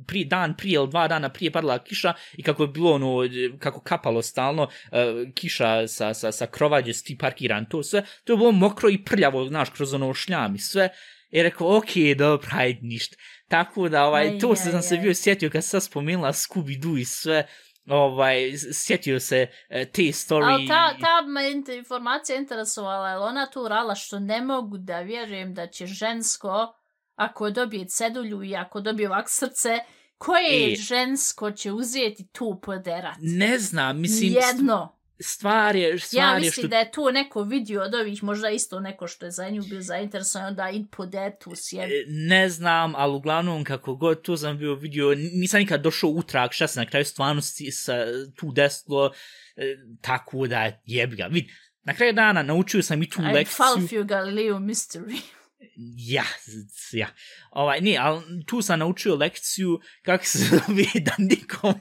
[0.07, 3.29] prije dan prije ili dva dana prije padala kiša i kako je bilo ono,
[3.59, 8.05] kako kapalo stalno uh, kiša sa, sa, sa krova gdje si ti parkiran, to sve,
[8.23, 10.89] to je bilo mokro i prljavo, znaš, kroz ono šljam i sve.
[11.29, 13.15] I rekao, ok, dobro, hajde, ništa.
[13.47, 17.05] Tako da, ovaj, Aj, to se sam se bio sjetio kad sam spomenula Scooby-Doo i
[17.05, 17.47] sve,
[17.87, 20.53] ovaj, sjetio se uh, te story.
[20.53, 24.99] Ali ta, ta me int- informacija interesovala, je ona tu rala što ne mogu da
[24.99, 26.73] vjerujem da će žensko,
[27.15, 29.79] ako dobije cedulju i ako dobije ovak srce,
[30.17, 30.75] koje E.
[30.75, 33.15] žensko će uzeti tu poderat?
[33.19, 34.98] Ne znam, mislim, Jedno.
[35.21, 36.67] Stvar je, stvar Ja je mislim što...
[36.67, 39.81] da je to neko vidio od ovih, možda isto neko što je za nju bio
[39.81, 41.93] zainteresovan, da i poder tu sjedi.
[41.93, 46.23] E, ne znam, ali uglavnom kako god to sam bio vidio, nisam nikad došao u
[46.23, 47.93] trag šta se na kraju stvarnosti sa
[48.35, 49.11] tu desilo,
[49.55, 51.27] e, tako da jebi ga.
[51.31, 51.45] Vid,
[51.83, 53.55] na kraju dana naučio sam i tu Aj, lekciju.
[53.55, 55.21] Falfio Galileo Mystery.
[55.97, 56.25] Ja,
[56.91, 57.07] ja.
[57.51, 61.73] Ovaj, ne, ali tu sam naučio lekciju kako se zove da nikom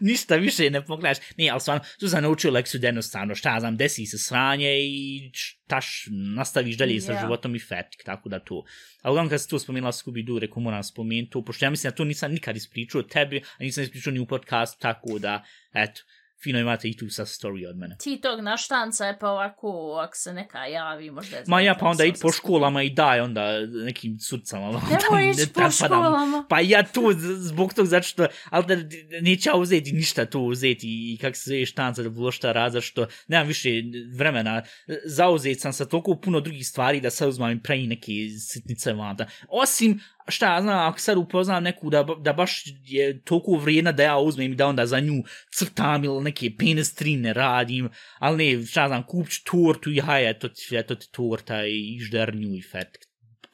[0.00, 1.18] ništa više ne pogledaš.
[1.36, 4.78] Ne, ali stvarno, tu sam naučio lekciju da jednostavno, šta ja znam, desi se sranje
[4.80, 6.04] i štaš,
[6.36, 7.20] nastaviš dalje sa Ja.
[7.20, 8.64] životom i fetik, tako da to.
[9.02, 11.96] A uglavnom kad se tu spomenula Scooby-Doo, rekao moram spomenuti to, pošto ja mislim da
[11.96, 15.44] to nisam nikad ispričao tebi, a nisam ispričao ni u podcastu, tako da,
[15.74, 16.00] eto,
[16.42, 17.96] fino imate i tu sa story od mene.
[18.00, 21.86] Ti tog naštanca je pa ovako, ako se neka javi, možda je Ma ja pa
[21.86, 24.66] onda id po školama i daj onda nekim curcama.
[24.66, 26.46] Nemoj ne ići po školama.
[26.48, 28.76] Pa ja tu zbog tog zato što, ali da
[29.20, 32.82] neću ja uzeti ništa tu uzeti i kak se zove štanca da bilo šta rad,
[32.82, 33.70] što nemam više
[34.16, 34.62] vremena.
[35.04, 38.12] Zauzet sam sa toliko puno drugih stvari da sad uzmam i pravi neke
[38.48, 39.26] sitnice vanta.
[39.48, 44.02] Osim, šta ja znam, ako sad upoznam neku da, da baš je toliko vrijedna da
[44.02, 45.22] ja uzmem i da onda za nju
[45.54, 50.48] crtam ili neke penestrine radim, ali ne, šta ja znam, kupć tortu i haj, eto
[50.48, 52.98] ti, eto ti torta i ždernju i fet.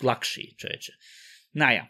[0.02, 0.92] Lakše, čoveče.
[1.52, 1.86] Naja.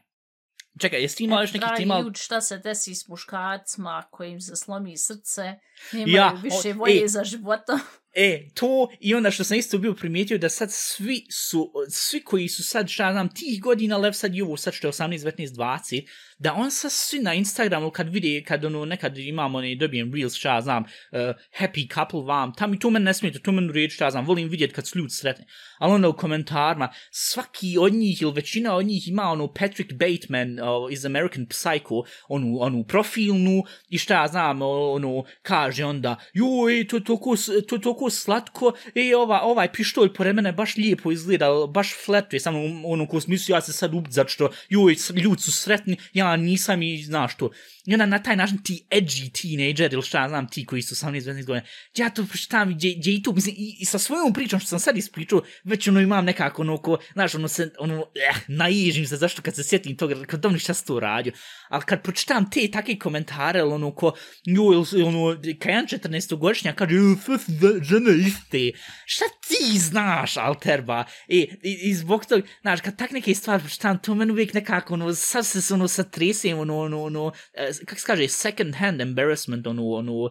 [0.81, 2.03] Čekaj, jesi ti imao još neki Dragi ti imao...
[2.03, 5.55] ljudi, šta se desi s muškarcima kojim se slomi srce,
[5.93, 7.09] nemaju Ja, više o, volje e.
[7.09, 7.81] za životom.
[8.15, 12.49] E, to i onda što sam isto bio primijetio da sad svi su, svi koji
[12.49, 15.49] su sad, šta znam, tih godina lev sad i ovo, sad što je 18, 19,
[15.49, 16.09] 20,
[16.45, 20.35] da on sa svi na Instagramu kad vidi, kad ono, nekad imamo ne dobijem reels,
[20.35, 21.21] šta znam, uh,
[21.61, 24.49] happy couple vam, tam i to meni ne smijete, to meni riječ, šta znam, volim
[24.49, 25.45] vidjeti kad su ljudi sretni.
[25.79, 30.61] Ali onda u komentarima, svaki od njih ili većina od njih ima ono Patrick Bateman
[30.61, 37.01] uh, iz American Psycho, onu, onu profilnu i šta znam, ono, kaže onda, joj, to
[37.01, 37.37] toko,
[37.69, 42.59] to toko slatko, e, ova, ovaj pištolj pored mene baš lijepo izgleda, baš fletuje, samo
[42.65, 46.34] ono, ono ko smislu, ja se sad ubit zato što, joj, ljudi su sretni, ja
[46.37, 47.51] nisam i znaš to.
[47.87, 51.45] I onda na taj način ti edgy teenager ili šta znam, ti koji su 18-19
[51.45, 51.67] godina,
[51.97, 54.79] ja to pročitam gdje, gdje i tu, mislim, i, i sa svojom pričom što sam
[54.79, 59.17] sad ispričao, već ono imam nekako ono ko, znaš, ono se, ono, eh, naižim se,
[59.17, 61.33] zašto kad se sjetim toga, kad dobro šta se to radio,
[61.69, 64.13] ali kad pročitam te takve komentare, ili ono ko,
[64.45, 71.79] jo, ili ono, kajan 14-godišnja kaže, "E, žene iste, šta ti znaš, alterba, e, i,
[71.83, 75.47] i zbog tog, znaš, kad tak neke stvari pročitam, to meni uvijek nekako, ono, sad
[75.47, 79.83] se se, ono, satresem, ono, ono, ono, eh, kak se kaže, second hand embarrassment, ono,
[79.83, 80.31] ono,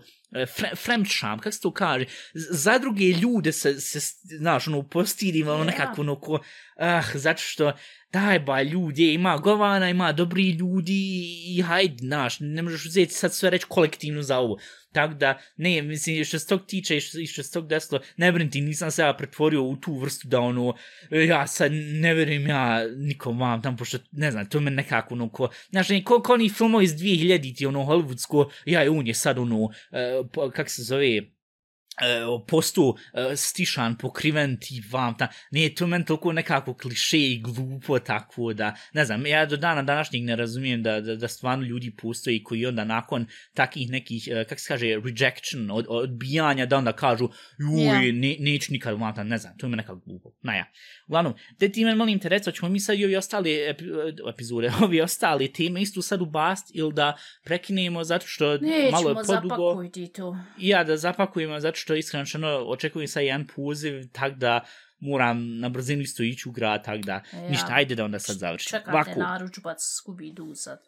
[0.55, 3.99] fre, fremdšam, kak se to kaže, za druge ljude se, se
[4.37, 6.39] znaš, ono, postidim, ono, nekako, ono, ko,
[6.77, 7.73] ah, zato što,
[8.13, 11.01] daj ba ljudi, ima govana, ima dobri ljudi
[11.47, 14.57] i hajde, znaš, ne možeš uzeti sad sve reći kolektivno za ovo.
[14.93, 18.51] Tako da, ne, mislim, što se tog tiče i što, se tog desilo, ne brin
[18.51, 20.75] ti, nisam se ja pretvorio u tu vrstu da ono,
[21.11, 25.13] e, ja sad ne vjerujem ja nikom vam tam, pošto, ne znam, to me nekako
[25.13, 29.07] ono ko, znaš, ne, ko, ko oni filmovi iz 2000-ti, ono, hollywoodsko, ja je on
[29.07, 29.71] je sad ono, uh,
[30.53, 31.21] kak se zove,
[32.47, 37.99] postu e, stišan, pokriven ti vam ta, nije to meni toliko nekako kliše i glupo
[37.99, 41.95] tako da, ne znam, ja do dana današnjeg ne razumijem da, da, da stvarno ljudi
[41.95, 46.93] postoji koji onda nakon takih nekih, e, kak se kaže, rejection, od, odbijanja, da onda
[46.93, 47.29] kažu,
[47.59, 47.99] juj, Ja.
[48.13, 50.29] ne, neću nikad vam ta, ne znam, to je nekako glupo.
[50.41, 50.65] Naja,
[51.07, 53.83] uglavnom, te ti meni molim te reći, ćemo mi sad i ovi ostali epi,
[54.33, 59.13] epizode, ovi ostali teme isto sad ubast ili da prekinemo zato što malo je Nećemo,
[59.13, 60.37] podugo zapakuj ti to.
[60.57, 62.25] ja da zapakujemo, zato što iskreno
[62.67, 64.65] očekujem sad jedan poziv, tak da
[64.99, 67.49] moram na brzinu isto ići u grad, tak da Ja.
[67.49, 68.69] ništa, ajde da onda sad završim.
[68.69, 70.79] Čekate Ovako, naručbac Scooby-Doo sad.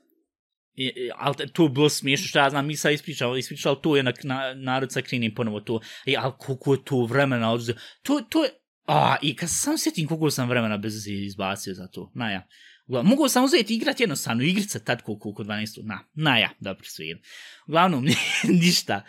[0.75, 3.95] i- i- ali to je bilo smiješno, što ja znam, mi sad ispričamo, ispričali to
[3.95, 7.75] je na, na narod sa krenim ponovo to, i, ali koliko je to vremena oduzeo,
[8.03, 8.49] to, to je,
[8.87, 12.47] a, i kad sam sjetim koliko sam vremena bez izbacio za to, na ja.
[12.87, 16.49] Uglavnom, mogu sam uzeti igrati igrat jednostavno, igrice tad koliko, oko 12, na, na ja,
[16.59, 17.23] dobro sve jedno.
[17.67, 18.05] Uglavnom,
[18.61, 19.03] ništa.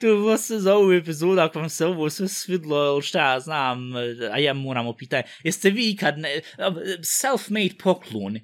[0.00, 3.40] To je bilo sve za ovu epizodu, ako vam se ovo sve svidlo, šta ja
[3.40, 3.92] znam,
[4.32, 6.40] a ja moram opitati, jeste vi ikad, ne,
[6.98, 8.38] self-made poklon,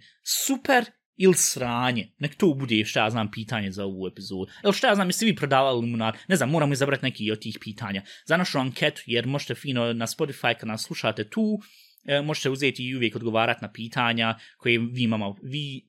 [0.47, 0.85] super
[1.17, 2.13] ili sranje?
[2.19, 4.47] Nek to bude, šta ja znam, pitanje za ovu epizodu.
[4.65, 6.15] Evo šta ja znam, jeste vi prodavali limunad?
[6.29, 8.03] Ne znam, moramo izabrati neki od tih pitanja.
[8.27, 11.61] Za našu anketu, jer možete fino na Spotify kad nas slušate tu,
[12.09, 15.89] e, možete uzeti i uvijek odgovarati na pitanja koje vi, mama, vi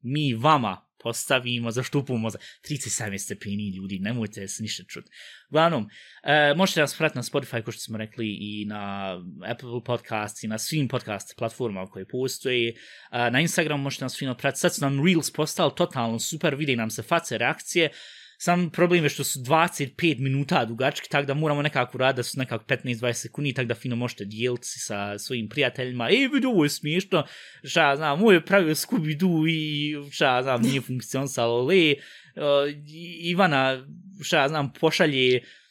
[0.00, 2.38] mi vama postavimo, zaštupamo za
[2.70, 5.10] 37 stepeni ljudi, nemojte se ništa čuti.
[5.50, 5.88] Uglavnom,
[6.22, 9.14] e, možete nas pratiti na Spotify, kao što smo rekli, i na
[9.46, 12.68] Apple Podcast, i na svim podcast platformama koje postoje.
[12.68, 12.74] E,
[13.30, 14.60] na Instagram možete nas fino pratiti.
[14.60, 17.90] Sad su nam Reels postali totalno super, vide nam se face, reakcije.
[18.42, 22.38] Sam problem je što su 25 minuta dugački, tako da moramo nekako raditi da su
[22.38, 26.08] nekako 15-20 sekundi, tako da fino možete dijeliti sa svojim prijateljima.
[26.10, 27.26] E, vidi, ovo je smiješno,
[27.64, 31.96] šta ja znam, ovo je pravio Scooby-Doo i šta ja znam, nije funkcionisalo, ali e,
[33.22, 33.86] Ivana,
[34.22, 35.61] šta ja znam, pošalje uh,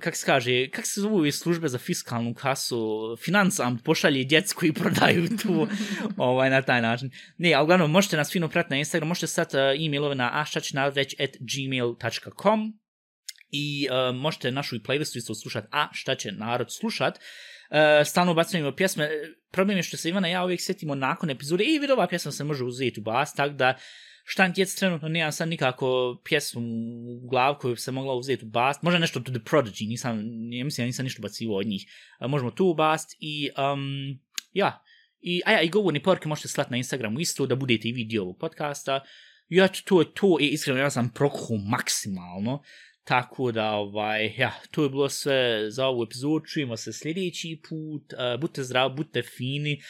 [0.00, 4.72] kak se kaže, kak se zovu ove službe za fiskalnu kasu, financam pošalje djec koji
[4.72, 5.66] prodaju tu
[6.16, 7.10] ovaj, na taj način.
[7.38, 11.14] Ne, ali uglavnom možete nas fino pratiti na Instagram, možete stati uh, e-mailove na aštačnaveć
[11.20, 12.78] at gmail.com
[13.50, 17.18] i uh, možete našu i playlistu isto slušati, a šta će narod slušat.
[17.18, 19.10] Uh, stalno ubacujemo pjesme.
[19.52, 22.32] Problem je što se Ivana i ja uvijek sjetimo nakon epizode i vidi ova pjesma
[22.32, 23.78] se može uzeti u bas, tako da
[24.28, 26.62] štantjec trenutno nemam sad nikako pjesmu
[27.24, 28.82] u glavu koju bi se mogla uzeti u bast.
[28.82, 31.86] Možda nešto to The Prodigy, nisam, ne mislim, ja nisam ništa bacio od njih.
[32.20, 34.18] Možemo tu u bast i, um,
[34.52, 34.82] ja,
[35.20, 38.22] i, a ja, i govorni porke možete slati na Instagramu isto, da budete i vidio
[38.22, 39.00] ovog podcasta.
[39.48, 42.62] Ja, to je to, i iskreno, ja sam prokuhu maksimalno,
[43.04, 48.12] tako da, ovaj, ja, to je bilo sve za ovu epizodu, čujemo se sljedeći put,
[48.12, 49.82] uh, budite zdravi, budite fini,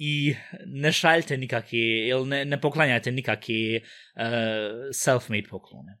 [0.00, 0.34] i
[0.66, 1.78] ne šaljte nikakve,
[2.08, 5.98] ili ne, ne poklanjajte nikakve uh, self-made poklone.